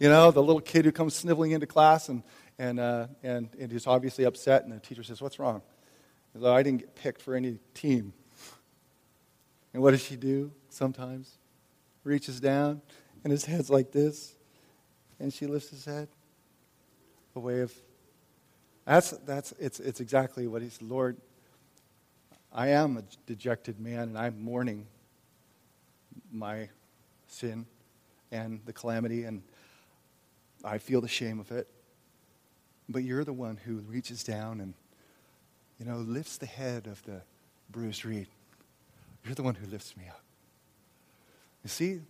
You 0.00 0.08
know, 0.08 0.32
the 0.32 0.42
little 0.42 0.60
kid 0.60 0.84
who 0.84 0.90
comes 0.90 1.14
sniveling 1.14 1.52
into 1.52 1.68
class 1.68 2.08
and, 2.08 2.24
and, 2.58 2.80
uh, 2.80 3.06
and, 3.22 3.50
and 3.56 3.70
he's 3.70 3.86
obviously 3.86 4.24
upset, 4.24 4.64
and 4.64 4.72
the 4.72 4.80
teacher 4.80 5.04
says, 5.04 5.22
What's 5.22 5.38
wrong? 5.38 5.62
Oh, 6.40 6.52
I 6.52 6.62
didn't 6.62 6.80
get 6.80 6.94
picked 6.94 7.22
for 7.22 7.34
any 7.34 7.58
team. 7.74 8.12
And 9.72 9.82
what 9.82 9.90
does 9.92 10.02
she 10.02 10.16
do 10.16 10.52
sometimes? 10.68 11.38
Reaches 12.04 12.40
down, 12.40 12.80
and 13.24 13.30
his 13.30 13.44
head's 13.44 13.68
like 13.68 13.92
this, 13.92 14.34
and 15.18 15.32
she 15.32 15.46
lifts 15.46 15.70
his 15.70 15.84
head. 15.84 16.08
A 17.34 17.40
way 17.40 17.60
of 17.60 17.72
that's 18.86 19.10
that's 19.10 19.52
it's 19.58 19.80
it's 19.80 20.00
exactly 20.00 20.46
what 20.46 20.62
he's 20.62 20.80
Lord. 20.80 21.16
I 22.52 22.68
am 22.68 22.96
a 22.96 23.02
dejected 23.26 23.78
man, 23.78 24.08
and 24.08 24.18
I'm 24.18 24.42
mourning 24.42 24.86
my 26.32 26.70
sin 27.26 27.66
and 28.30 28.60
the 28.64 28.72
calamity, 28.72 29.24
and 29.24 29.42
I 30.64 30.78
feel 30.78 31.00
the 31.00 31.08
shame 31.08 31.38
of 31.38 31.52
it. 31.52 31.68
But 32.88 33.02
you're 33.02 33.24
the 33.24 33.32
one 33.32 33.56
who 33.56 33.80
reaches 33.80 34.24
down 34.24 34.60
and, 34.60 34.74
you 35.78 35.86
know, 35.86 35.98
lifts 35.98 36.38
the 36.38 36.46
head 36.46 36.86
of 36.86 37.02
the 37.04 37.20
bruised 37.70 38.04
reed. 38.04 38.28
You're 39.24 39.34
the 39.34 39.42
one 39.42 39.54
who 39.54 39.66
lifts 39.66 39.96
me 39.96 40.04
up. 40.08 40.22
You 41.64 41.68
see, 41.68 42.00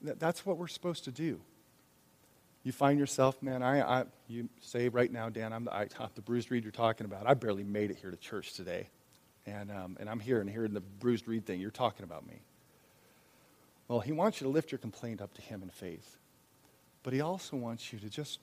that's 0.00 0.46
what 0.46 0.58
we're 0.58 0.68
supposed 0.68 1.04
to 1.04 1.10
do. 1.10 1.40
You 2.62 2.72
find 2.72 2.98
yourself, 2.98 3.42
man, 3.42 3.62
I, 3.62 4.00
I 4.00 4.04
you 4.28 4.48
say 4.60 4.88
right 4.88 5.10
now, 5.10 5.28
Dan, 5.28 5.52
I'm 5.52 5.64
the, 5.64 5.74
I, 5.74 5.82
am 5.82 6.10
the 6.14 6.20
bruised 6.20 6.50
reed 6.50 6.64
you're 6.64 6.70
talking 6.70 7.04
about. 7.04 7.26
I 7.26 7.34
barely 7.34 7.64
made 7.64 7.90
it 7.90 7.98
here 8.00 8.10
to 8.10 8.16
church 8.16 8.52
today. 8.52 8.88
And, 9.46 9.70
um, 9.70 9.96
and 9.98 10.08
I'm 10.08 10.20
here 10.20 10.40
and 10.40 10.50
hearing 10.50 10.74
the 10.74 10.80
bruised 10.80 11.26
reed 11.26 11.46
thing. 11.46 11.60
You're 11.60 11.70
talking 11.70 12.04
about 12.04 12.26
me. 12.26 12.42
Well, 13.88 14.00
he 14.00 14.12
wants 14.12 14.40
you 14.40 14.46
to 14.46 14.50
lift 14.50 14.70
your 14.70 14.78
complaint 14.78 15.22
up 15.22 15.32
to 15.34 15.42
him 15.42 15.62
in 15.62 15.70
faith. 15.70 16.18
But 17.02 17.14
he 17.14 17.20
also 17.20 17.56
wants 17.56 17.92
you 17.92 17.98
to 18.00 18.10
just 18.10 18.38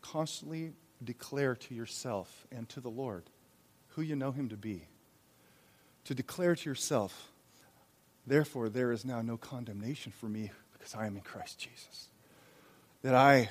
constantly 0.00 0.72
declare 1.02 1.54
to 1.54 1.74
yourself 1.74 2.46
and 2.52 2.68
to 2.70 2.80
the 2.80 2.90
Lord 2.90 3.24
who 3.90 4.02
you 4.02 4.16
know 4.16 4.32
him 4.32 4.48
to 4.48 4.56
be. 4.56 4.84
To 6.04 6.14
declare 6.14 6.54
to 6.54 6.68
yourself, 6.68 7.30
therefore, 8.26 8.68
there 8.68 8.92
is 8.92 9.04
now 9.04 9.22
no 9.22 9.36
condemnation 9.36 10.12
for 10.12 10.26
me 10.26 10.50
because 10.72 10.94
I 10.94 11.06
am 11.06 11.16
in 11.16 11.22
Christ 11.22 11.58
Jesus. 11.58 12.08
That 13.02 13.14
I, 13.14 13.50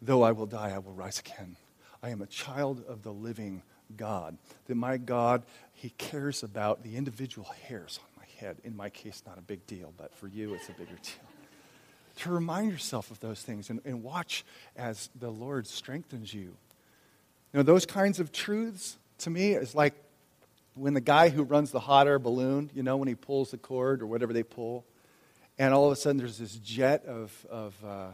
though 0.00 0.22
I 0.22 0.32
will 0.32 0.46
die, 0.46 0.72
I 0.74 0.78
will 0.78 0.92
rise 0.92 1.20
again. 1.20 1.56
I 2.02 2.10
am 2.10 2.22
a 2.22 2.26
child 2.26 2.84
of 2.88 3.02
the 3.02 3.12
living 3.12 3.62
God. 3.96 4.38
That 4.66 4.76
my 4.76 4.96
God, 4.96 5.42
He 5.72 5.90
cares 5.90 6.42
about 6.42 6.82
the 6.82 6.96
individual 6.96 7.48
hairs 7.66 7.98
on 8.02 8.22
my 8.22 8.26
head. 8.40 8.58
In 8.64 8.76
my 8.76 8.90
case, 8.90 9.22
not 9.26 9.38
a 9.38 9.42
big 9.42 9.66
deal, 9.66 9.92
but 9.96 10.14
for 10.14 10.28
you, 10.28 10.54
it's 10.54 10.68
a 10.68 10.72
bigger 10.72 10.96
deal 11.02 11.28
to 12.18 12.30
remind 12.30 12.70
yourself 12.70 13.10
of 13.10 13.20
those 13.20 13.42
things 13.42 13.70
and, 13.70 13.80
and 13.84 14.02
watch 14.02 14.44
as 14.76 15.08
the 15.18 15.30
Lord 15.30 15.66
strengthens 15.66 16.34
you. 16.34 16.56
You 17.52 17.58
know, 17.58 17.62
those 17.62 17.86
kinds 17.86 18.20
of 18.20 18.32
truths 18.32 18.98
to 19.18 19.30
me 19.30 19.52
is 19.52 19.74
like 19.74 19.94
when 20.74 20.94
the 20.94 21.00
guy 21.00 21.28
who 21.28 21.42
runs 21.42 21.70
the 21.70 21.80
hot 21.80 22.06
air 22.06 22.18
balloon, 22.18 22.70
you 22.74 22.82
know, 22.82 22.96
when 22.96 23.08
he 23.08 23.14
pulls 23.14 23.50
the 23.50 23.58
cord 23.58 24.02
or 24.02 24.06
whatever 24.06 24.32
they 24.32 24.42
pull, 24.42 24.84
and 25.58 25.74
all 25.74 25.86
of 25.86 25.92
a 25.92 25.96
sudden 25.96 26.18
there's 26.18 26.38
this 26.38 26.54
jet 26.56 27.04
of, 27.06 27.46
of, 27.50 27.74
uh, 27.84 28.08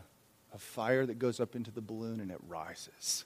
of 0.52 0.62
fire 0.62 1.04
that 1.04 1.18
goes 1.18 1.40
up 1.40 1.56
into 1.56 1.70
the 1.70 1.82
balloon 1.82 2.20
and 2.20 2.30
it 2.30 2.38
rises. 2.48 3.24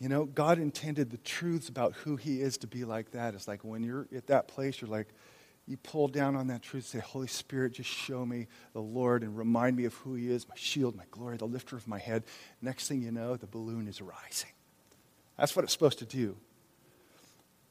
You 0.00 0.08
know, 0.08 0.24
God 0.24 0.58
intended 0.58 1.10
the 1.10 1.18
truths 1.18 1.68
about 1.68 1.92
who 1.92 2.16
He 2.16 2.40
is 2.40 2.58
to 2.58 2.66
be 2.66 2.84
like 2.84 3.12
that. 3.12 3.34
It's 3.34 3.46
like 3.46 3.64
when 3.64 3.82
you're 3.82 4.08
at 4.14 4.26
that 4.28 4.48
place, 4.48 4.80
you're 4.80 4.90
like, 4.90 5.08
you 5.66 5.76
pull 5.76 6.08
down 6.08 6.36
on 6.36 6.48
that 6.48 6.62
truth, 6.62 6.86
say, 6.86 6.98
Holy 6.98 7.28
Spirit, 7.28 7.74
just 7.74 7.90
show 7.90 8.26
me 8.26 8.48
the 8.72 8.80
Lord 8.80 9.22
and 9.22 9.36
remind 9.36 9.76
me 9.76 9.84
of 9.84 9.94
who 9.94 10.14
He 10.14 10.30
is, 10.30 10.48
my 10.48 10.56
shield, 10.56 10.96
my 10.96 11.04
glory, 11.10 11.36
the 11.36 11.46
lifter 11.46 11.76
of 11.76 11.86
my 11.86 11.98
head. 11.98 12.24
Next 12.60 12.88
thing 12.88 13.02
you 13.02 13.12
know, 13.12 13.36
the 13.36 13.46
balloon 13.46 13.86
is 13.86 14.00
rising. 14.00 14.50
That's 15.40 15.56
what 15.56 15.64
it's 15.64 15.72
supposed 15.72 16.00
to 16.00 16.04
do. 16.04 16.36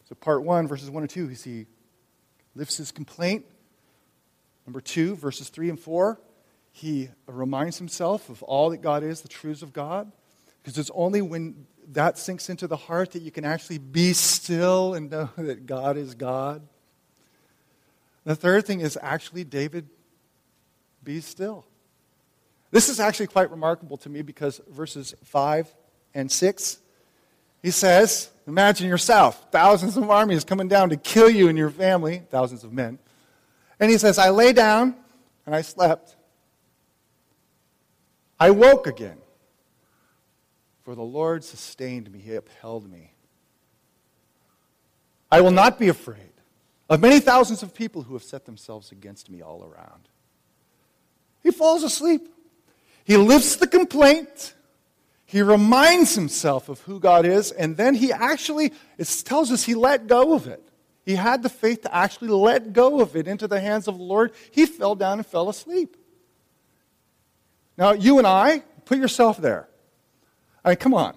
So, 0.10 0.16
part 0.16 0.44
one, 0.44 0.68
verses 0.68 0.90
one 0.90 1.04
and 1.04 1.10
two, 1.10 1.28
he 1.28 1.68
lifts 2.56 2.78
his 2.78 2.92
complaint. 2.92 3.46
Number 4.66 4.82
two, 4.82 5.16
verses 5.16 5.50
three 5.50 5.70
and 5.70 5.80
four, 5.80 6.20
he 6.72 7.10
reminds 7.28 7.78
himself 7.78 8.28
of 8.30 8.42
all 8.42 8.72
that 8.72 8.82
God 8.82 9.04
is, 9.04 9.22
the 9.22 9.28
truths 9.28 9.62
of 9.62 9.72
God. 9.72 10.12
Because 10.64 10.80
it's 10.80 10.90
only 10.96 11.22
when 11.22 11.68
that 11.90 12.18
sinks 12.18 12.50
into 12.50 12.66
the 12.66 12.76
heart 12.76 13.12
that 13.12 13.22
you 13.22 13.30
can 13.30 13.46
actually 13.46 13.78
be 13.78 14.14
still 14.14 14.96
and 14.96 15.12
know 15.12 15.30
that 15.38 15.68
God 15.68 15.96
is 15.96 16.16
God. 16.16 16.68
The 18.26 18.36
third 18.36 18.66
thing 18.66 18.80
is 18.80 18.98
actually, 19.00 19.44
David, 19.44 19.88
be 21.04 21.22
still. 21.22 21.66
This 22.72 22.90
is 22.90 23.00
actually 23.00 23.28
quite 23.28 23.52
remarkable 23.52 23.98
to 23.98 24.10
me 24.10 24.24
because 24.24 24.60
verses 24.68 25.14
5 25.24 25.72
and 26.16 26.32
6, 26.32 26.80
he 27.62 27.72
says, 27.72 28.30
Imagine 28.48 28.88
yourself, 28.88 29.52
thousands 29.52 29.96
of 29.96 30.10
armies 30.10 30.44
coming 30.44 30.68
down 30.68 30.90
to 30.90 30.98
kill 30.98 31.30
you 31.30 31.50
and 31.50 31.58
your 31.58 31.70
family, 31.70 32.24
thousands 32.32 32.64
of 32.64 32.74
men. 32.74 32.98
And 33.80 33.92
he 33.92 33.98
says, 33.98 34.18
I 34.18 34.30
lay 34.30 34.54
down 34.54 34.96
and 35.46 35.54
I 35.54 35.62
slept. 35.62 36.16
I 38.40 38.50
woke 38.52 38.88
again. 38.88 39.18
For 40.84 40.96
the 40.96 41.04
Lord 41.04 41.44
sustained 41.44 42.12
me, 42.12 42.20
He 42.20 42.34
upheld 42.34 42.90
me. 42.90 43.14
I 45.32 45.42
will 45.42 45.52
not 45.52 45.78
be 45.78 45.90
afraid 45.90 46.32
of 46.90 47.00
many 47.00 47.20
thousands 47.20 47.62
of 47.62 47.76
people 47.76 48.02
who 48.02 48.14
have 48.14 48.24
set 48.24 48.46
themselves 48.46 48.92
against 48.92 49.30
me 49.30 49.44
all 49.44 49.64
around. 49.64 50.10
He 51.44 51.52
falls 51.52 51.84
asleep. 51.84 52.28
He 53.04 53.18
lifts 53.18 53.58
the 53.58 53.68
complaint. 53.68 54.56
He 55.30 55.44
reminds 55.44 56.16
himself 56.16 56.70
of 56.70 56.80
who 56.82 57.00
God 57.00 57.24
is, 57.24 57.52
and 57.52 57.78
then 57.78 57.94
he 57.94 58.12
actually, 58.12 58.74
it 58.98 59.24
tells 59.24 59.52
us 59.52 59.64
he 59.64 59.76
let 59.76 60.08
go 60.08 60.34
of 60.34 60.48
it. 60.48 60.68
He 61.06 61.14
had 61.14 61.44
the 61.44 61.50
faith 61.50 61.84
to 61.84 61.96
actually 61.96 62.30
let 62.30 62.74
go 62.74 63.00
of 63.00 63.16
it 63.16 63.28
into 63.28 63.48
the 63.48 63.60
hands 63.60 63.88
of 63.88 64.00
the 64.00 64.04
Lord. 64.04 64.32
He 64.50 64.66
fell 64.66 64.96
down 64.96 65.20
and 65.20 65.28
fell 65.28 65.48
asleep. 65.48 65.96
Now, 67.78 67.92
you 67.92 68.18
and 68.18 68.26
I, 68.26 68.64
put 68.86 68.98
yourself 68.98 69.38
there. 69.38 69.70
I 70.66 70.70
mean, 70.70 70.78
come 70.78 70.96
on. 70.96 71.16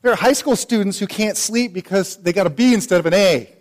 There 0.00 0.12
are 0.12 0.16
high 0.16 0.32
school 0.32 0.56
students 0.56 0.98
who 0.98 1.06
can't 1.06 1.36
sleep 1.36 1.74
because 1.74 2.16
they 2.16 2.32
got 2.32 2.46
a 2.46 2.50
B 2.50 2.72
instead 2.72 3.00
of 3.00 3.04
an 3.04 3.12
A. 3.12 3.54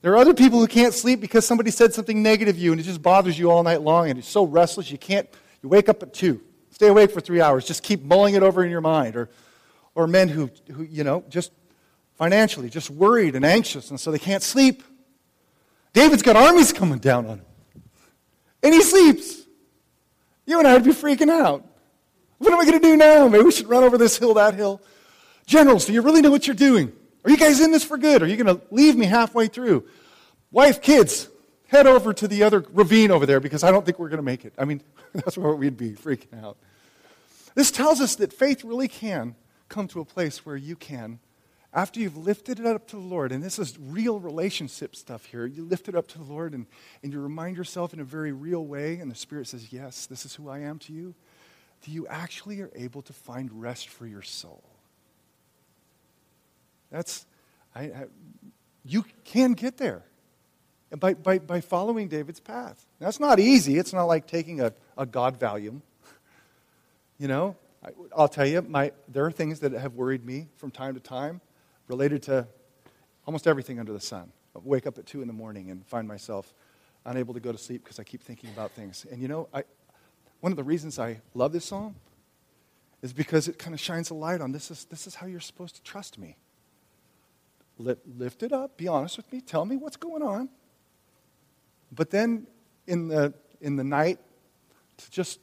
There 0.00 0.12
are 0.12 0.16
other 0.16 0.32
people 0.32 0.60
who 0.60 0.66
can't 0.66 0.94
sleep 0.94 1.20
because 1.20 1.44
somebody 1.44 1.70
said 1.70 1.92
something 1.92 2.22
negative 2.22 2.56
to 2.56 2.62
you 2.62 2.72
and 2.72 2.80
it 2.80 2.84
just 2.84 3.02
bothers 3.02 3.38
you 3.38 3.50
all 3.50 3.62
night 3.62 3.82
long 3.82 4.08
and 4.08 4.18
it's 4.18 4.28
so 4.30 4.44
restless 4.44 4.90
you 4.90 4.96
can't, 4.96 5.28
you 5.62 5.68
wake 5.68 5.90
up 5.90 6.02
at 6.02 6.14
2. 6.14 6.40
Stay 6.74 6.88
awake 6.88 7.12
for 7.12 7.20
three 7.20 7.40
hours. 7.40 7.64
Just 7.64 7.84
keep 7.84 8.02
mulling 8.02 8.34
it 8.34 8.42
over 8.42 8.64
in 8.64 8.68
your 8.68 8.80
mind. 8.80 9.14
Or, 9.14 9.30
or 9.94 10.08
men 10.08 10.28
who, 10.28 10.50
who, 10.72 10.82
you 10.82 11.04
know, 11.04 11.22
just 11.28 11.52
financially, 12.16 12.68
just 12.68 12.90
worried 12.90 13.36
and 13.36 13.44
anxious 13.44 13.90
and 13.90 14.00
so 14.00 14.10
they 14.10 14.18
can't 14.18 14.42
sleep. 14.42 14.82
David's 15.92 16.22
got 16.22 16.34
armies 16.34 16.72
coming 16.72 16.98
down 16.98 17.26
on 17.26 17.38
him. 17.38 17.46
And 18.64 18.74
he 18.74 18.82
sleeps. 18.82 19.42
You 20.46 20.58
and 20.58 20.66
I 20.66 20.74
would 20.74 20.82
be 20.82 20.90
freaking 20.90 21.30
out. 21.30 21.64
What 22.38 22.52
am 22.52 22.58
I 22.58 22.64
going 22.64 22.80
to 22.80 22.84
do 22.84 22.96
now? 22.96 23.28
Maybe 23.28 23.44
we 23.44 23.52
should 23.52 23.68
run 23.68 23.84
over 23.84 23.96
this 23.96 24.18
hill, 24.18 24.34
that 24.34 24.54
hill. 24.54 24.82
Generals, 25.46 25.86
do 25.86 25.92
you 25.92 26.02
really 26.02 26.22
know 26.22 26.32
what 26.32 26.48
you're 26.48 26.56
doing? 26.56 26.92
Are 27.24 27.30
you 27.30 27.36
guys 27.36 27.60
in 27.60 27.70
this 27.70 27.84
for 27.84 27.98
good? 27.98 28.20
Are 28.20 28.26
you 28.26 28.36
going 28.36 28.58
to 28.58 28.60
leave 28.72 28.96
me 28.96 29.06
halfway 29.06 29.46
through? 29.46 29.86
Wife, 30.50 30.82
kids, 30.82 31.28
head 31.74 31.86
over 31.86 32.12
to 32.12 32.28
the 32.28 32.42
other 32.44 32.64
ravine 32.72 33.10
over 33.10 33.26
there 33.26 33.40
because 33.40 33.64
I 33.64 33.70
don't 33.70 33.84
think 33.84 33.98
we're 33.98 34.08
going 34.08 34.18
to 34.18 34.22
make 34.22 34.44
it. 34.44 34.54
I 34.56 34.64
mean, 34.64 34.80
that's 35.12 35.36
where 35.36 35.54
we'd 35.54 35.76
be 35.76 35.92
freaking 35.92 36.42
out. 36.42 36.56
This 37.54 37.70
tells 37.70 38.00
us 38.00 38.16
that 38.16 38.32
faith 38.32 38.64
really 38.64 38.88
can 38.88 39.34
come 39.68 39.88
to 39.88 40.00
a 40.00 40.04
place 40.04 40.46
where 40.46 40.56
you 40.56 40.76
can, 40.76 41.18
after 41.72 41.98
you've 41.98 42.16
lifted 42.16 42.60
it 42.60 42.66
up 42.66 42.86
to 42.88 42.96
the 42.96 43.02
Lord, 43.02 43.32
and 43.32 43.42
this 43.42 43.58
is 43.58 43.76
real 43.78 44.20
relationship 44.20 44.94
stuff 44.94 45.26
here, 45.26 45.46
you 45.46 45.64
lift 45.64 45.88
it 45.88 45.96
up 45.96 46.06
to 46.08 46.18
the 46.18 46.24
Lord 46.24 46.54
and, 46.54 46.66
and 47.02 47.12
you 47.12 47.20
remind 47.20 47.56
yourself 47.56 47.92
in 47.92 48.00
a 48.00 48.04
very 48.04 48.32
real 48.32 48.64
way, 48.64 48.98
and 48.98 49.10
the 49.10 49.16
Spirit 49.16 49.48
says, 49.48 49.72
Yes, 49.72 50.06
this 50.06 50.24
is 50.24 50.34
who 50.34 50.48
I 50.48 50.60
am 50.60 50.78
to 50.80 50.92
you, 50.92 51.14
that 51.82 51.90
you 51.90 52.06
actually 52.06 52.60
are 52.60 52.70
able 52.76 53.02
to 53.02 53.12
find 53.12 53.50
rest 53.60 53.88
for 53.88 54.06
your 54.06 54.22
soul. 54.22 54.62
That's, 56.90 57.26
I, 57.74 57.82
I, 57.82 58.04
you 58.84 59.04
can 59.24 59.54
get 59.54 59.78
there 59.78 60.04
by, 60.98 61.14
by, 61.14 61.38
by 61.38 61.60
following 61.60 62.08
David's 62.08 62.40
path. 62.40 62.86
That's 62.98 63.20
not 63.20 63.40
easy. 63.40 63.78
It's 63.78 63.92
not 63.92 64.04
like 64.04 64.26
taking 64.26 64.60
a, 64.60 64.72
a 64.96 65.06
God 65.06 65.38
volume. 65.38 65.82
You 67.16 67.28
know, 67.28 67.54
I, 67.82 67.90
I'll 68.14 68.28
tell 68.28 68.44
you, 68.44 68.60
my, 68.60 68.90
there 69.06 69.24
are 69.24 69.30
things 69.30 69.60
that 69.60 69.70
have 69.70 69.94
worried 69.94 70.26
me 70.26 70.48
from 70.56 70.72
time 70.72 70.94
to 70.94 71.00
time 71.00 71.40
related 71.86 72.24
to 72.24 72.48
almost 73.24 73.46
everything 73.46 73.78
under 73.78 73.92
the 73.92 74.00
sun. 74.00 74.32
I 74.56 74.58
wake 74.64 74.84
up 74.84 74.98
at 74.98 75.06
2 75.06 75.22
in 75.22 75.28
the 75.28 75.32
morning 75.32 75.70
and 75.70 75.86
find 75.86 76.08
myself 76.08 76.52
unable 77.04 77.32
to 77.32 77.40
go 77.40 77.52
to 77.52 77.58
sleep 77.58 77.84
because 77.84 78.00
I 78.00 78.02
keep 78.02 78.20
thinking 78.20 78.50
about 78.50 78.72
things. 78.72 79.06
And 79.10 79.22
you 79.22 79.28
know, 79.28 79.48
I, 79.54 79.62
one 80.40 80.52
of 80.52 80.56
the 80.56 80.64
reasons 80.64 80.98
I 80.98 81.20
love 81.34 81.52
this 81.52 81.66
psalm 81.66 81.94
is 83.02 83.12
because 83.12 83.48
it 83.48 83.58
kind 83.58 83.74
of 83.74 83.80
shines 83.80 84.10
a 84.10 84.14
light 84.14 84.40
on 84.40 84.52
this 84.52 84.70
is, 84.70 84.86
this 84.86 85.06
is 85.06 85.14
how 85.14 85.26
you're 85.26 85.40
supposed 85.40 85.76
to 85.76 85.82
trust 85.82 86.18
me. 86.18 86.36
lift 87.78 88.42
it 88.42 88.52
up, 88.52 88.76
be 88.76 88.88
honest 88.88 89.16
with 89.16 89.30
me, 89.32 89.40
tell 89.40 89.64
me 89.64 89.76
what's 89.76 89.96
going 89.96 90.22
on. 90.22 90.48
But 91.94 92.10
then 92.10 92.46
in 92.86 93.08
the, 93.08 93.34
in 93.60 93.76
the 93.76 93.84
night, 93.84 94.18
to 94.96 95.10
just 95.10 95.40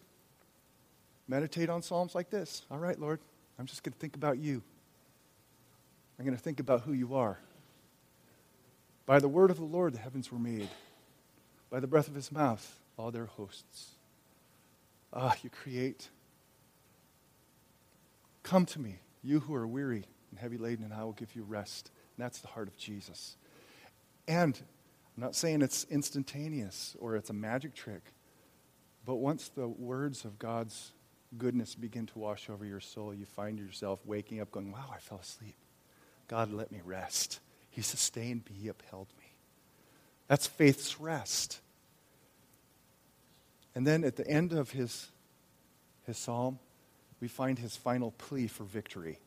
meditate 1.27 1.69
on 1.69 1.81
Psalms 1.81 2.15
like 2.15 2.29
this. 2.29 2.63
All 2.69 2.77
right, 2.77 2.99
Lord, 2.99 3.19
I'm 3.57 3.65
just 3.65 3.83
going 3.83 3.93
to 3.93 3.99
think 3.99 4.15
about 4.15 4.37
you. 4.37 4.61
I'm 6.19 6.25
going 6.25 6.37
to 6.37 6.43
think 6.43 6.59
about 6.59 6.81
who 6.81 6.93
you 6.93 7.15
are. 7.15 7.39
By 9.05 9.19
the 9.19 9.27
word 9.27 9.49
of 9.49 9.57
the 9.57 9.63
Lord, 9.63 9.93
the 9.93 9.99
heavens 9.99 10.31
were 10.31 10.39
made. 10.39 10.69
By 11.69 11.79
the 11.79 11.87
breath 11.87 12.07
of 12.07 12.15
his 12.15 12.31
mouth, 12.31 12.79
all 12.97 13.11
their 13.11 13.25
hosts. 13.25 13.91
Ah, 15.13 15.35
you 15.41 15.49
create. 15.49 16.09
Come 18.43 18.65
to 18.67 18.79
me, 18.79 18.99
you 19.23 19.39
who 19.39 19.55
are 19.55 19.67
weary 19.67 20.03
and 20.29 20.39
heavy 20.39 20.57
laden, 20.57 20.85
and 20.85 20.93
I 20.93 21.03
will 21.03 21.11
give 21.13 21.35
you 21.35 21.43
rest. 21.43 21.91
And 22.17 22.23
that's 22.23 22.39
the 22.39 22.47
heart 22.47 22.67
of 22.67 22.77
Jesus. 22.77 23.35
And 24.27 24.59
I'm 25.21 25.27
not 25.27 25.35
saying 25.35 25.61
it's 25.61 25.85
instantaneous 25.91 26.95
or 26.99 27.15
it's 27.15 27.29
a 27.29 27.33
magic 27.33 27.75
trick, 27.75 28.01
but 29.05 29.17
once 29.17 29.49
the 29.49 29.67
words 29.67 30.25
of 30.25 30.39
God's 30.39 30.93
goodness 31.37 31.75
begin 31.75 32.07
to 32.07 32.17
wash 32.17 32.49
over 32.49 32.65
your 32.65 32.79
soul, 32.79 33.13
you 33.13 33.25
find 33.27 33.59
yourself 33.59 33.99
waking 34.03 34.41
up 34.41 34.49
going, 34.49 34.71
Wow, 34.71 34.89
I 34.91 34.97
fell 34.97 35.19
asleep. 35.19 35.53
God 36.27 36.51
let 36.51 36.71
me 36.71 36.81
rest. 36.83 37.39
He 37.69 37.83
sustained 37.83 38.45
me, 38.49 38.55
He 38.63 38.67
upheld 38.67 39.09
me. 39.19 39.25
That's 40.27 40.47
faith's 40.47 40.99
rest. 40.99 41.61
And 43.75 43.85
then 43.85 44.03
at 44.03 44.15
the 44.15 44.27
end 44.27 44.53
of 44.53 44.71
his, 44.71 45.11
his 46.07 46.17
psalm, 46.17 46.57
we 47.19 47.27
find 47.27 47.59
his 47.59 47.75
final 47.75 48.09
plea 48.09 48.47
for 48.47 48.63
victory. 48.63 49.19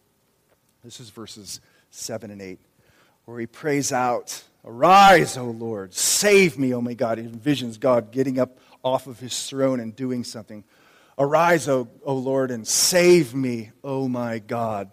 This 0.83 0.99
is 0.99 1.11
verses 1.11 1.61
7 1.91 2.33
and 2.33 2.43
8, 2.43 2.59
where 3.25 3.41
he 3.41 3.47
prays 3.47 3.93
out, 3.93 4.45
Arise, 4.65 5.37
O 5.37 5.45
Lord, 5.45 5.93
save 5.93 6.59
me, 6.59 6.73
O 6.75 6.81
my 6.81 6.95
God. 6.95 7.19
He 7.19 7.25
envisions 7.25 7.79
God 7.79 8.11
getting 8.11 8.39
up 8.39 8.59
off 8.83 9.07
of 9.07 9.21
his 9.21 9.47
throne 9.47 9.81
and 9.81 9.95
doing 9.95 10.25
something. 10.25 10.65
Arise, 11.19 11.69
O, 11.69 11.89
o 12.03 12.15
Lord, 12.15 12.51
and 12.51 12.67
save 12.67 13.35
me, 13.35 13.71
O 13.83 14.09
my 14.09 14.39
God. 14.39 14.91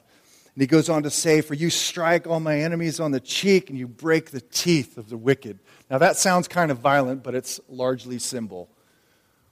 And 0.53 0.61
he 0.61 0.67
goes 0.67 0.89
on 0.89 1.03
to 1.03 1.09
say, 1.09 1.41
For 1.41 1.53
you 1.53 1.69
strike 1.69 2.27
all 2.27 2.39
my 2.39 2.59
enemies 2.59 2.99
on 2.99 3.11
the 3.11 3.19
cheek 3.19 3.69
and 3.69 3.79
you 3.79 3.87
break 3.87 4.31
the 4.31 4.41
teeth 4.41 4.97
of 4.97 5.09
the 5.09 5.17
wicked. 5.17 5.59
Now 5.89 5.97
that 5.97 6.17
sounds 6.17 6.47
kind 6.47 6.71
of 6.71 6.79
violent, 6.79 7.23
but 7.23 7.33
it's 7.33 7.59
largely 7.69 8.19
symbol. 8.19 8.69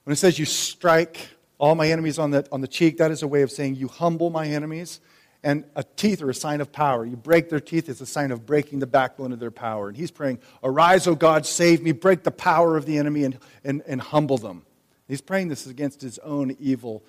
When 0.03 0.13
it 0.13 0.17
says 0.17 0.37
you 0.37 0.45
strike 0.45 1.29
all 1.57 1.75
my 1.75 1.89
enemies 1.89 2.19
on 2.19 2.31
the, 2.31 2.45
on 2.51 2.61
the 2.61 2.67
cheek, 2.67 2.97
that 2.97 3.11
is 3.11 3.23
a 3.23 3.27
way 3.27 3.41
of 3.41 3.51
saying 3.51 3.75
you 3.75 3.87
humble 3.87 4.29
my 4.29 4.47
enemies. 4.47 4.99
And 5.41 5.63
a 5.75 5.83
teeth 5.83 6.21
are 6.21 6.29
a 6.29 6.33
sign 6.33 6.59
of 6.59 6.71
power. 6.71 7.05
You 7.05 7.15
break 7.15 7.49
their 7.49 7.61
teeth, 7.61 7.87
it's 7.87 8.01
a 8.01 8.05
sign 8.05 8.31
of 8.31 8.45
breaking 8.45 8.79
the 8.79 8.87
backbone 8.87 9.31
of 9.31 9.39
their 9.39 9.51
power. 9.51 9.87
And 9.87 9.95
he's 9.95 10.11
praying, 10.11 10.39
Arise, 10.63 11.07
O 11.07 11.15
God, 11.15 11.45
save 11.45 11.81
me, 11.81 11.93
break 11.93 12.23
the 12.23 12.31
power 12.31 12.75
of 12.75 12.85
the 12.85 12.97
enemy, 12.97 13.23
and, 13.23 13.39
and, 13.63 13.81
and 13.87 14.01
humble 14.01 14.37
them. 14.37 14.65
He's 15.07 15.21
praying 15.21 15.47
this 15.47 15.65
against 15.65 16.01
his 16.01 16.19
own 16.19 16.55
evil 16.59 17.03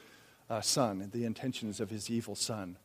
uh, 0.49 0.61
son 0.61 1.01
and 1.03 1.13
the 1.13 1.25
intentions 1.25 1.81
of 1.81 1.91
his 1.91 2.09
evil 2.09 2.35
son. 2.35 2.77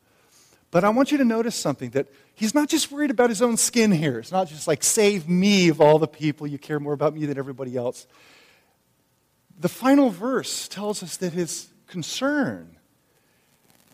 But 0.72 0.82
I 0.84 0.88
want 0.88 1.12
you 1.12 1.18
to 1.18 1.24
notice 1.24 1.54
something 1.54 1.90
that 1.90 2.08
he's 2.34 2.54
not 2.54 2.68
just 2.68 2.90
worried 2.90 3.10
about 3.10 3.30
his 3.30 3.40
own 3.40 3.56
skin 3.56 3.92
here. 3.92 4.18
It's 4.18 4.32
not 4.32 4.48
just 4.48 4.66
like, 4.66 4.82
save 4.82 5.28
me 5.28 5.68
of 5.68 5.80
all 5.80 5.98
the 5.98 6.08
people. 6.08 6.46
You 6.46 6.58
care 6.58 6.80
more 6.80 6.92
about 6.92 7.14
me 7.14 7.24
than 7.24 7.38
everybody 7.38 7.76
else 7.76 8.06
the 9.58 9.68
final 9.68 10.10
verse 10.10 10.68
tells 10.68 11.02
us 11.02 11.16
that 11.18 11.32
his 11.32 11.68
concern 11.86 12.75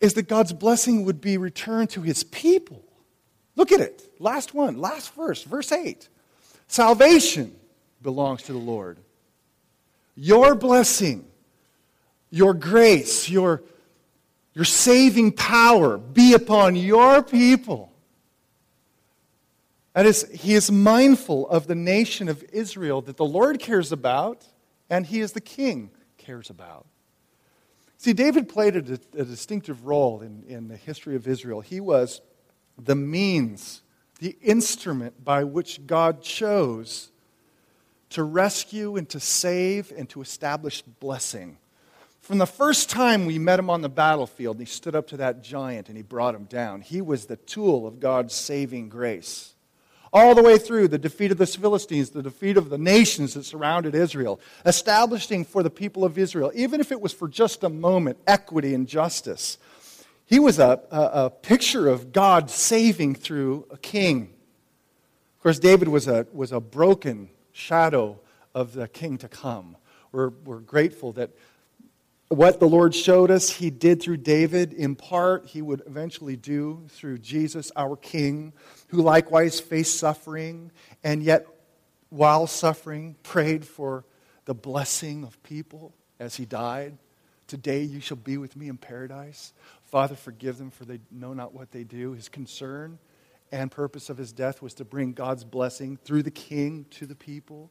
is 0.02 0.14
that 0.14 0.28
God's 0.28 0.52
blessing 0.52 1.04
would 1.04 1.20
be 1.20 1.38
returned 1.38 1.88
to 1.90 2.02
his 2.02 2.24
people. 2.24 2.82
Look 3.54 3.70
at 3.70 3.80
it. 3.80 4.02
Last 4.18 4.52
one, 4.52 4.78
last 4.78 5.14
verse, 5.14 5.44
verse 5.44 5.70
8. 5.70 6.08
Salvation 6.66 7.54
belongs 8.02 8.42
to 8.42 8.52
the 8.52 8.58
Lord. 8.58 8.98
Your 10.16 10.56
blessing, 10.56 11.24
your 12.30 12.52
grace, 12.52 13.30
your, 13.30 13.62
your 14.54 14.64
saving 14.64 15.32
power 15.32 15.98
be 15.98 16.34
upon 16.34 16.74
your 16.74 17.22
people. 17.22 17.92
That 19.92 20.04
is, 20.04 20.28
he 20.32 20.54
is 20.54 20.68
mindful 20.72 21.48
of 21.48 21.68
the 21.68 21.76
nation 21.76 22.28
of 22.28 22.42
Israel 22.52 23.02
that 23.02 23.18
the 23.18 23.24
Lord 23.24 23.60
cares 23.60 23.92
about 23.92 24.48
and 24.90 25.06
he 25.06 25.20
is 25.20 25.32
the 25.32 25.40
king 25.40 25.90
cares 26.18 26.50
about. 26.50 26.86
See, 28.02 28.14
David 28.14 28.48
played 28.48 28.74
a, 28.74 28.98
a 29.16 29.24
distinctive 29.24 29.86
role 29.86 30.22
in, 30.22 30.42
in 30.48 30.66
the 30.66 30.76
history 30.76 31.14
of 31.14 31.28
Israel. 31.28 31.60
He 31.60 31.78
was 31.78 32.20
the 32.76 32.96
means, 32.96 33.80
the 34.18 34.36
instrument 34.42 35.24
by 35.24 35.44
which 35.44 35.86
God 35.86 36.20
chose 36.20 37.12
to 38.10 38.24
rescue 38.24 38.96
and 38.96 39.08
to 39.10 39.20
save 39.20 39.92
and 39.96 40.08
to 40.08 40.20
establish 40.20 40.82
blessing. 40.82 41.58
From 42.18 42.38
the 42.38 42.46
first 42.46 42.90
time 42.90 43.24
we 43.24 43.38
met 43.38 43.60
him 43.60 43.70
on 43.70 43.82
the 43.82 43.88
battlefield, 43.88 44.58
he 44.58 44.64
stood 44.64 44.96
up 44.96 45.06
to 45.10 45.18
that 45.18 45.40
giant 45.44 45.86
and 45.86 45.96
he 45.96 46.02
brought 46.02 46.34
him 46.34 46.46
down. 46.46 46.80
He 46.80 47.00
was 47.00 47.26
the 47.26 47.36
tool 47.36 47.86
of 47.86 48.00
God's 48.00 48.34
saving 48.34 48.88
grace 48.88 49.54
all 50.12 50.34
the 50.34 50.42
way 50.42 50.58
through 50.58 50.88
the 50.88 50.98
defeat 50.98 51.32
of 51.32 51.38
the 51.38 51.46
Philistines, 51.46 52.10
the 52.10 52.22
defeat 52.22 52.56
of 52.56 52.68
the 52.68 52.78
nations 52.78 53.34
that 53.34 53.44
surrounded 53.44 53.94
Israel, 53.94 54.38
establishing 54.66 55.44
for 55.44 55.62
the 55.62 55.70
people 55.70 56.04
of 56.04 56.18
Israel, 56.18 56.52
even 56.54 56.80
if 56.80 56.92
it 56.92 57.00
was 57.00 57.12
for 57.12 57.28
just 57.28 57.64
a 57.64 57.68
moment, 57.68 58.18
equity 58.26 58.74
and 58.74 58.86
justice. 58.86 59.56
He 60.26 60.38
was 60.38 60.58
a, 60.58 60.80
a, 60.90 61.00
a 61.24 61.30
picture 61.30 61.88
of 61.88 62.12
God 62.12 62.50
saving 62.50 63.14
through 63.14 63.66
a 63.70 63.78
king. 63.78 64.34
Of 65.36 65.42
course, 65.42 65.58
David 65.58 65.88
was 65.88 66.08
a, 66.08 66.26
was 66.32 66.52
a 66.52 66.60
broken 66.60 67.30
shadow 67.52 68.20
of 68.54 68.74
the 68.74 68.88
king 68.88 69.18
to 69.18 69.28
come. 69.28 69.76
We're, 70.12 70.30
we're 70.44 70.60
grateful 70.60 71.12
that 71.12 71.30
what 72.36 72.60
the 72.60 72.68
Lord 72.68 72.94
showed 72.94 73.30
us, 73.30 73.50
He 73.50 73.70
did 73.70 74.02
through 74.02 74.18
David. 74.18 74.72
In 74.72 74.94
part, 74.94 75.46
He 75.46 75.62
would 75.62 75.82
eventually 75.86 76.36
do 76.36 76.84
through 76.88 77.18
Jesus, 77.18 77.70
our 77.76 77.96
King, 77.96 78.52
who 78.88 79.02
likewise 79.02 79.60
faced 79.60 79.98
suffering 79.98 80.70
and 81.02 81.22
yet, 81.22 81.46
while 82.10 82.46
suffering, 82.46 83.16
prayed 83.22 83.66
for 83.66 84.04
the 84.44 84.54
blessing 84.54 85.24
of 85.24 85.42
people 85.42 85.94
as 86.18 86.36
He 86.36 86.44
died. 86.44 86.96
Today 87.46 87.82
you 87.82 88.00
shall 88.00 88.16
be 88.16 88.38
with 88.38 88.56
me 88.56 88.68
in 88.68 88.76
paradise. 88.76 89.52
Father, 89.84 90.14
forgive 90.14 90.58
them, 90.58 90.70
for 90.70 90.84
they 90.84 91.00
know 91.10 91.34
not 91.34 91.52
what 91.54 91.70
they 91.70 91.84
do. 91.84 92.12
His 92.12 92.28
concern 92.28 92.98
and 93.50 93.70
purpose 93.70 94.08
of 94.08 94.16
His 94.16 94.32
death 94.32 94.62
was 94.62 94.74
to 94.74 94.84
bring 94.84 95.12
God's 95.12 95.44
blessing 95.44 95.98
through 96.02 96.22
the 96.22 96.30
King 96.30 96.86
to 96.90 97.06
the 97.06 97.14
people 97.14 97.70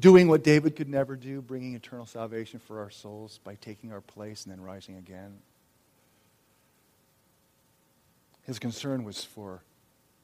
doing 0.00 0.28
what 0.28 0.42
David 0.42 0.74
could 0.76 0.88
never 0.88 1.14
do, 1.14 1.42
bringing 1.42 1.74
eternal 1.74 2.06
salvation 2.06 2.58
for 2.58 2.80
our 2.80 2.90
souls 2.90 3.38
by 3.44 3.54
taking 3.56 3.92
our 3.92 4.00
place 4.00 4.44
and 4.44 4.52
then 4.52 4.60
rising 4.60 4.96
again. 4.96 5.38
His 8.44 8.58
concern 8.58 9.04
was 9.04 9.22
for, 9.22 9.62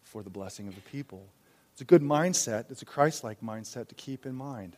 for 0.03 0.23
the 0.23 0.31
blessing 0.31 0.67
of 0.67 0.75
the 0.75 0.81
people. 0.81 1.27
It's 1.73 1.83
a 1.83 1.85
good 1.85 2.03
mindset, 2.03 2.71
it's 2.71 2.83
a 2.83 2.87
Christ 2.87 3.23
like 3.23 3.41
mindset 3.43 3.89
to 3.89 3.95
keep 3.95 4.25
in 4.25 4.35
mind. 4.35 4.77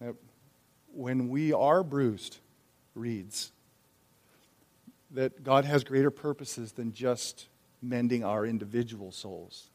That 0.00 0.14
when 0.94 1.28
we 1.28 1.52
are 1.52 1.82
bruised 1.82 2.38
reeds, 2.94 3.52
that 5.10 5.44
God 5.44 5.64
has 5.64 5.84
greater 5.84 6.10
purposes 6.10 6.72
than 6.72 6.92
just 6.92 7.46
mending 7.82 8.24
our 8.24 8.46
individual 8.46 9.12
souls. 9.12 9.68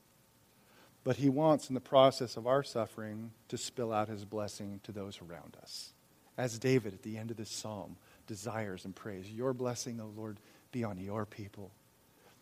But 1.03 1.17
he 1.17 1.29
wants, 1.29 1.69
in 1.69 1.75
the 1.75 1.79
process 1.79 2.37
of 2.37 2.45
our 2.45 2.63
suffering, 2.63 3.31
to 3.47 3.57
spill 3.57 3.93
out 3.93 4.09
his 4.09 4.25
blessing 4.25 4.81
to 4.83 4.91
those 4.91 5.19
around 5.21 5.55
us. 5.61 5.93
As 6.37 6.59
David 6.59 6.93
at 6.93 7.03
the 7.03 7.17
end 7.17 7.31
of 7.31 7.37
this 7.37 7.49
psalm 7.49 7.97
desires 8.27 8.85
and 8.85 8.95
prays, 8.95 9.29
Your 9.29 9.53
blessing, 9.53 9.99
O 9.99 10.11
Lord, 10.15 10.39
be 10.71 10.83
on 10.83 10.97
your 10.97 11.25
people. 11.25 11.71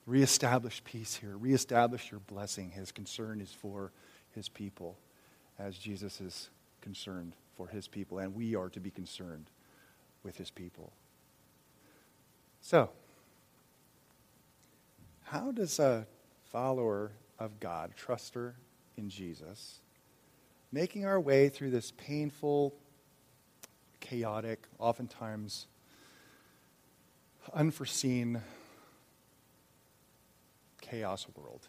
Reestablish 0.06 0.84
peace 0.84 1.16
here. 1.16 1.38
Reestablish 1.38 2.12
your 2.12 2.22
blessing. 2.22 2.72
His 2.72 2.92
concern 2.92 3.42
is 3.42 3.52
for 3.52 3.92
his 4.32 4.50
people, 4.50 4.98
as 5.60 5.78
Jesus 5.78 6.22
is 6.22 6.50
concerned 6.82 7.34
for 7.56 7.68
his 7.68 7.88
people, 7.88 8.20
and 8.20 8.34
we 8.34 8.56
are 8.56 8.70
to 8.70 8.80
be 8.80 8.92
concerned 8.92 9.50
with 10.24 10.38
his 10.38 10.50
people. 10.50 10.94
So, 12.62 12.90
how 15.24 15.52
does 15.52 15.80
a 15.80 16.06
follower 16.52 17.12
of 17.40 17.60
God, 17.60 17.92
truster 17.98 18.54
in 18.98 19.10
Jesus, 19.10 19.80
making 20.72 21.06
our 21.06 21.20
way 21.20 21.50
through 21.50 21.72
this 21.72 21.92
painful, 21.92 22.74
chaotic, 24.00 24.64
oftentimes 24.80 25.68
unforeseen 27.54 28.42
chaos 30.82 31.28
world. 31.36 31.68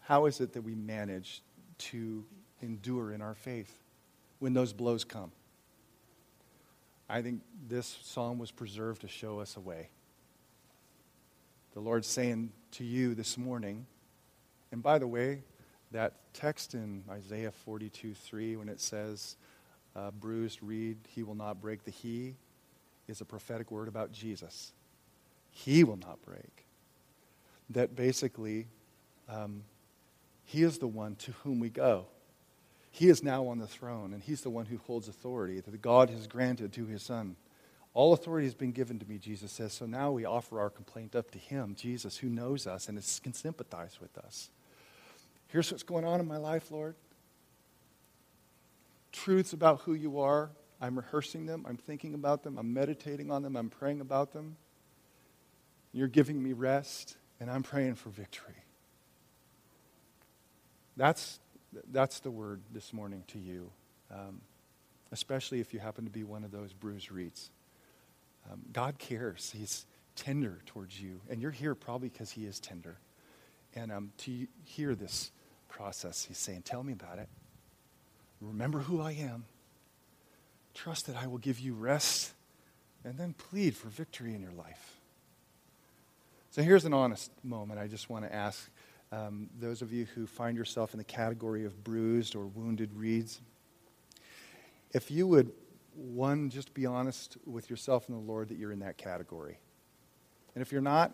how 0.00 0.26
is 0.26 0.40
it 0.40 0.52
that 0.52 0.62
we 0.62 0.74
manage 0.74 1.42
to 1.78 2.24
endure 2.60 3.12
in 3.12 3.22
our 3.22 3.34
faith 3.34 3.78
when 4.40 4.52
those 4.52 4.72
blows 4.72 5.04
come? 5.04 5.32
I 7.08 7.22
think 7.22 7.40
this 7.68 7.98
psalm 8.02 8.38
was 8.38 8.50
preserved 8.50 9.02
to 9.02 9.08
show 9.08 9.40
us 9.40 9.56
a 9.56 9.60
way. 9.60 9.88
The 11.74 11.80
Lord's 11.80 12.08
saying 12.08 12.52
to 12.72 12.84
you 12.84 13.14
this 13.14 13.38
morning, 13.38 13.86
and 14.72 14.82
by 14.82 14.98
the 14.98 15.06
way, 15.06 15.42
that 15.92 16.14
text 16.32 16.74
in 16.74 17.04
Isaiah 17.10 17.52
42 17.52 18.14
3, 18.14 18.56
when 18.56 18.68
it 18.68 18.80
says, 18.80 19.36
uh, 19.94 20.10
bruised 20.10 20.62
reed, 20.62 20.96
he 21.08 21.22
will 21.22 21.34
not 21.34 21.60
break, 21.60 21.84
the 21.84 21.90
he 21.90 22.34
is 23.06 23.20
a 23.20 23.24
prophetic 23.24 23.70
word 23.70 23.88
about 23.88 24.12
Jesus. 24.12 24.72
He 25.50 25.84
will 25.84 25.98
not 25.98 26.22
break. 26.22 26.66
That 27.70 27.94
basically, 27.94 28.66
um, 29.28 29.64
he 30.44 30.62
is 30.62 30.78
the 30.78 30.86
one 30.86 31.14
to 31.16 31.32
whom 31.44 31.60
we 31.60 31.68
go. 31.68 32.06
He 32.90 33.08
is 33.08 33.22
now 33.22 33.46
on 33.46 33.58
the 33.58 33.66
throne, 33.66 34.12
and 34.12 34.22
he's 34.22 34.42
the 34.42 34.50
one 34.50 34.66
who 34.66 34.78
holds 34.78 35.08
authority 35.08 35.60
that 35.60 35.82
God 35.82 36.10
has 36.10 36.26
granted 36.26 36.72
to 36.74 36.86
his 36.86 37.02
son. 37.02 37.36
All 37.94 38.12
authority 38.12 38.46
has 38.46 38.54
been 38.54 38.72
given 38.72 38.98
to 38.98 39.08
me, 39.08 39.18
Jesus 39.18 39.52
says. 39.52 39.72
So 39.72 39.86
now 39.86 40.12
we 40.12 40.24
offer 40.24 40.58
our 40.60 40.70
complaint 40.70 41.14
up 41.14 41.30
to 41.32 41.38
him, 41.38 41.74
Jesus, 41.74 42.18
who 42.18 42.28
knows 42.28 42.66
us 42.66 42.88
and 42.88 42.96
is, 42.96 43.20
can 43.22 43.34
sympathize 43.34 43.98
with 44.00 44.16
us. 44.18 44.50
Here's 45.52 45.70
what's 45.70 45.82
going 45.82 46.06
on 46.06 46.18
in 46.18 46.26
my 46.26 46.38
life, 46.38 46.70
Lord. 46.70 46.94
Truths 49.12 49.52
about 49.52 49.82
who 49.82 49.92
you 49.92 50.18
are. 50.18 50.48
I'm 50.80 50.96
rehearsing 50.96 51.44
them. 51.44 51.66
I'm 51.68 51.76
thinking 51.76 52.14
about 52.14 52.42
them. 52.42 52.56
I'm 52.56 52.72
meditating 52.72 53.30
on 53.30 53.42
them. 53.42 53.54
I'm 53.56 53.68
praying 53.68 54.00
about 54.00 54.32
them. 54.32 54.56
You're 55.92 56.08
giving 56.08 56.42
me 56.42 56.54
rest, 56.54 57.18
and 57.38 57.50
I'm 57.50 57.62
praying 57.62 57.96
for 57.96 58.08
victory. 58.08 58.64
That's, 60.96 61.38
that's 61.92 62.20
the 62.20 62.30
word 62.30 62.62
this 62.72 62.94
morning 62.94 63.22
to 63.28 63.38
you, 63.38 63.70
um, 64.10 64.40
especially 65.12 65.60
if 65.60 65.74
you 65.74 65.80
happen 65.80 66.06
to 66.06 66.10
be 66.10 66.24
one 66.24 66.44
of 66.44 66.50
those 66.50 66.72
bruised 66.72 67.12
reeds. 67.12 67.50
Um, 68.50 68.62
God 68.72 68.98
cares. 68.98 69.52
He's 69.54 69.84
tender 70.16 70.60
towards 70.64 70.98
you. 70.98 71.20
And 71.28 71.42
you're 71.42 71.50
here 71.50 71.74
probably 71.74 72.08
because 72.08 72.30
He 72.30 72.46
is 72.46 72.58
tender. 72.58 72.96
And 73.74 73.92
um, 73.92 74.12
to 74.18 74.46
hear 74.64 74.94
this 74.94 75.30
process, 75.72 76.24
He's 76.24 76.38
saying, 76.38 76.62
Tell 76.62 76.82
me 76.82 76.92
about 76.92 77.18
it. 77.18 77.28
Remember 78.40 78.80
who 78.80 79.00
I 79.00 79.12
am. 79.12 79.44
Trust 80.74 81.06
that 81.06 81.16
I 81.16 81.26
will 81.26 81.38
give 81.38 81.58
you 81.58 81.74
rest. 81.74 82.32
And 83.04 83.18
then 83.18 83.34
plead 83.34 83.74
for 83.74 83.88
victory 83.88 84.34
in 84.34 84.40
your 84.40 84.52
life. 84.52 85.00
So 86.50 86.62
here's 86.62 86.84
an 86.84 86.94
honest 86.94 87.32
moment 87.42 87.80
I 87.80 87.88
just 87.88 88.08
want 88.08 88.24
to 88.24 88.32
ask 88.32 88.70
um, 89.10 89.48
those 89.58 89.82
of 89.82 89.92
you 89.92 90.06
who 90.14 90.26
find 90.26 90.56
yourself 90.56 90.94
in 90.94 90.98
the 90.98 91.04
category 91.04 91.64
of 91.64 91.82
bruised 91.82 92.36
or 92.36 92.46
wounded 92.46 92.94
reeds. 92.94 93.40
If 94.92 95.10
you 95.10 95.26
would 95.26 95.50
one, 95.94 96.48
just 96.50 96.74
be 96.74 96.86
honest 96.86 97.36
with 97.44 97.68
yourself 97.68 98.08
and 98.08 98.16
the 98.16 98.22
Lord 98.22 98.48
that 98.48 98.58
you're 98.58 98.72
in 98.72 98.80
that 98.80 98.96
category. 98.96 99.58
And 100.54 100.62
if 100.62 100.72
you're 100.72 100.80
not, 100.80 101.12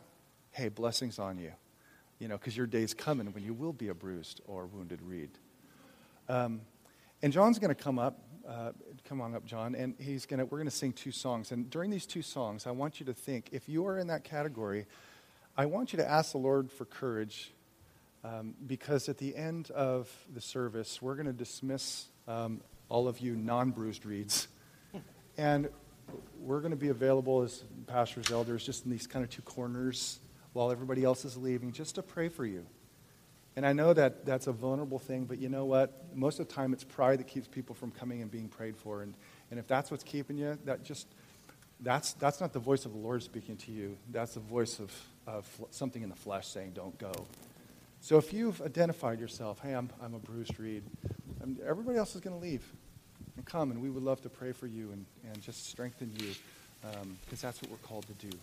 hey, 0.53 0.69
blessings 0.69 1.19
on 1.19 1.39
you. 1.39 1.53
You 2.19 2.29
know, 2.29 2.37
because 2.37 2.57
your 2.57 2.67
day's 2.67 2.95
coming 2.95 3.33
when 3.33 3.45
you 3.45 3.55
will 3.55 3.73
be 3.73 3.89
a 3.89 3.95
bruised 3.95 4.41
or 4.47 4.67
wounded 4.67 5.01
reed. 5.03 5.31
Um, 6.29 6.63
and 7.23 7.33
John's 7.33 7.59
going 7.59 7.75
to 7.75 7.81
come 7.81 7.99
up. 7.99 8.19
Uh, 8.47 8.73
come 9.05 9.21
on 9.21 9.35
up, 9.35 9.45
John. 9.45 9.75
And 9.75 9.95
he's 9.99 10.27
going 10.27 10.39
to. 10.39 10.45
We're 10.45 10.59
going 10.59 10.71
to 10.71 10.75
sing 10.75 10.93
two 10.93 11.13
songs. 11.13 11.53
And 11.53 11.71
during 11.71 11.91
these 11.91 12.07
two 12.07 12.23
songs, 12.23 12.67
I 12.67 12.73
want 12.73 13.01
you 13.01 13.07
to 13.07 13.15
think. 13.15 13.51
If 13.53 13.69
you 13.69 13.87
are 13.87 13.99
in 13.99 14.09
that 14.09 14.25
category, 14.25 14.87
I 15.57 15.67
want 15.67 15.93
you 15.93 15.99
to 15.99 16.09
ask 16.09 16.33
the 16.33 16.39
Lord 16.39 16.71
for 16.71 16.85
courage, 16.85 17.53
um, 18.25 18.55
because 18.67 19.09
at 19.09 19.19
the 19.19 19.37
end 19.37 19.71
of 19.71 20.11
the 20.33 20.41
service, 20.41 21.01
we're 21.03 21.15
going 21.15 21.27
to 21.27 21.33
dismiss 21.33 22.07
um, 22.27 22.61
all 22.89 23.09
of 23.09 23.21
you 23.21 23.37
non-bruised 23.37 24.07
reeds 24.07 24.49
and 25.39 25.69
we're 26.41 26.61
going 26.61 26.71
to 26.71 26.77
be 26.77 26.89
available 26.89 27.43
as 27.43 27.65
pastors, 27.87 28.31
elders, 28.31 28.65
just 28.65 28.85
in 28.85 28.91
these 28.91 29.07
kind 29.07 29.25
of 29.25 29.31
two 29.31 29.43
corners 29.43 30.21
while 30.59 30.73
everybody 30.73 31.05
else 31.05 31.25
is 31.25 31.37
leaving, 31.37 31.71
just 31.71 31.95
to 31.95 32.03
pray 32.03 32.29
for 32.29 32.45
you. 32.45 32.67
And 33.55 33.65
I 33.65 33.73
know 33.73 33.93
that 33.93 34.27
that's 34.27 34.49
a 34.49 34.53
vulnerable 34.53 34.99
thing, 34.99 35.25
but 35.25 35.39
you 35.39 35.49
know 35.49 35.65
what? 35.65 36.05
Most 36.17 36.41
of 36.41 36.49
the 36.49 36.53
time, 36.53 36.73
it's 36.73 36.83
pride 36.83 37.21
that 37.21 37.29
keeps 37.29 37.47
people 37.47 37.77
from 37.77 37.93
coming 37.93 38.23
and 38.23 38.29
being 38.29 38.49
prayed 38.49 38.77
for. 38.77 39.03
And, 39.03 39.15
and 39.53 39.61
if 39.61 39.69
that's 39.69 39.93
what's 39.93 40.03
keeping 40.03 40.37
you, 40.37 40.59
that 40.65 40.83
just 40.83 41.07
that's, 41.79 42.15
that's 42.15 42.41
not 42.41 42.53
the 42.53 42.59
voice 42.59 42.87
of 42.87 42.93
the 42.93 42.99
Lord 42.99 43.23
speaking 43.23 43.57
to 43.59 43.71
you. 43.71 43.97
That's 44.11 44.35
the 44.35 44.41
voice 44.41 44.81
of, 44.81 44.93
of 45.29 45.47
something 45.71 46.03
in 46.03 46.09
the 46.09 46.17
flesh 46.17 46.49
saying, 46.49 46.73
don't 46.75 46.99
go. 46.99 47.13
So 48.01 48.19
if 48.19 48.33
you've 48.33 48.61
identified 48.61 49.21
yourself, 49.21 49.61
hey, 49.61 49.75
I'm, 49.75 49.89
I'm 50.03 50.15
a 50.15 50.19
bruised 50.19 50.59
reed, 50.59 50.83
everybody 51.65 51.99
else 51.99 52.17
is 52.17 52.21
going 52.21 52.35
to 52.35 52.43
leave 52.43 52.65
and 53.37 53.47
come, 53.47 53.71
and 53.71 53.81
we 53.81 53.91
would 53.91 54.03
love 54.03 54.23
to 54.23 54.29
pray 54.29 54.51
for 54.51 54.67
you 54.67 54.91
and, 54.91 55.07
and 55.23 55.41
just 55.41 55.69
strengthen 55.69 56.11
you 56.19 56.35
because 56.83 57.45
um, 57.45 57.49
that's 57.49 57.63
what 57.63 57.71
we're 57.71 57.77
called 57.87 58.07
to 58.09 58.27
do. 58.27 58.37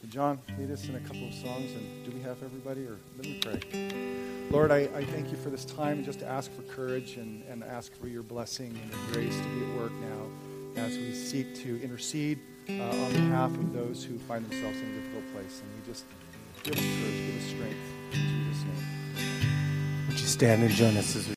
But 0.00 0.10
John, 0.10 0.38
lead 0.58 0.70
us 0.70 0.88
in 0.88 0.94
a 0.94 1.00
couple 1.00 1.26
of 1.26 1.34
songs, 1.34 1.72
and 1.72 2.04
do 2.04 2.12
we 2.12 2.20
have 2.22 2.40
everybody, 2.42 2.84
or 2.84 2.98
let 3.16 3.26
me 3.26 3.40
pray. 3.40 4.48
Lord, 4.50 4.70
I, 4.70 4.88
I 4.94 5.04
thank 5.04 5.32
you 5.32 5.36
for 5.36 5.50
this 5.50 5.64
time, 5.64 5.98
and 5.98 6.04
just 6.04 6.20
to 6.20 6.26
ask 6.26 6.52
for 6.52 6.62
courage 6.62 7.16
and, 7.16 7.42
and 7.44 7.64
ask 7.64 7.92
for 7.94 8.06
your 8.06 8.22
blessing 8.22 8.78
and 8.80 8.90
your 8.90 9.12
grace 9.12 9.36
to 9.36 9.48
be 9.48 9.64
at 9.64 9.76
work 9.76 9.92
now 9.92 10.82
as 10.82 10.96
we 10.96 11.12
seek 11.12 11.54
to 11.56 11.82
intercede 11.82 12.38
uh, 12.68 12.72
on 12.74 13.12
behalf 13.12 13.50
of 13.50 13.72
those 13.72 14.04
who 14.04 14.18
find 14.18 14.48
themselves 14.48 14.78
in 14.78 14.84
a 14.84 14.94
difficult 15.00 15.24
place. 15.34 15.62
And 15.62 15.70
we 15.74 15.92
just 15.92 16.04
give 16.62 16.74
us 16.74 16.80
courage, 16.80 17.26
give 17.26 17.36
us 17.36 17.48
strength. 17.48 17.76
In 18.12 18.46
Jesus' 18.46 18.64
name. 18.64 20.06
Would 20.06 20.20
you 20.20 20.26
stand 20.26 20.62
and 20.62 20.70
join 20.70 20.96
us 20.96 21.16
as 21.16 21.16
we 21.16 21.26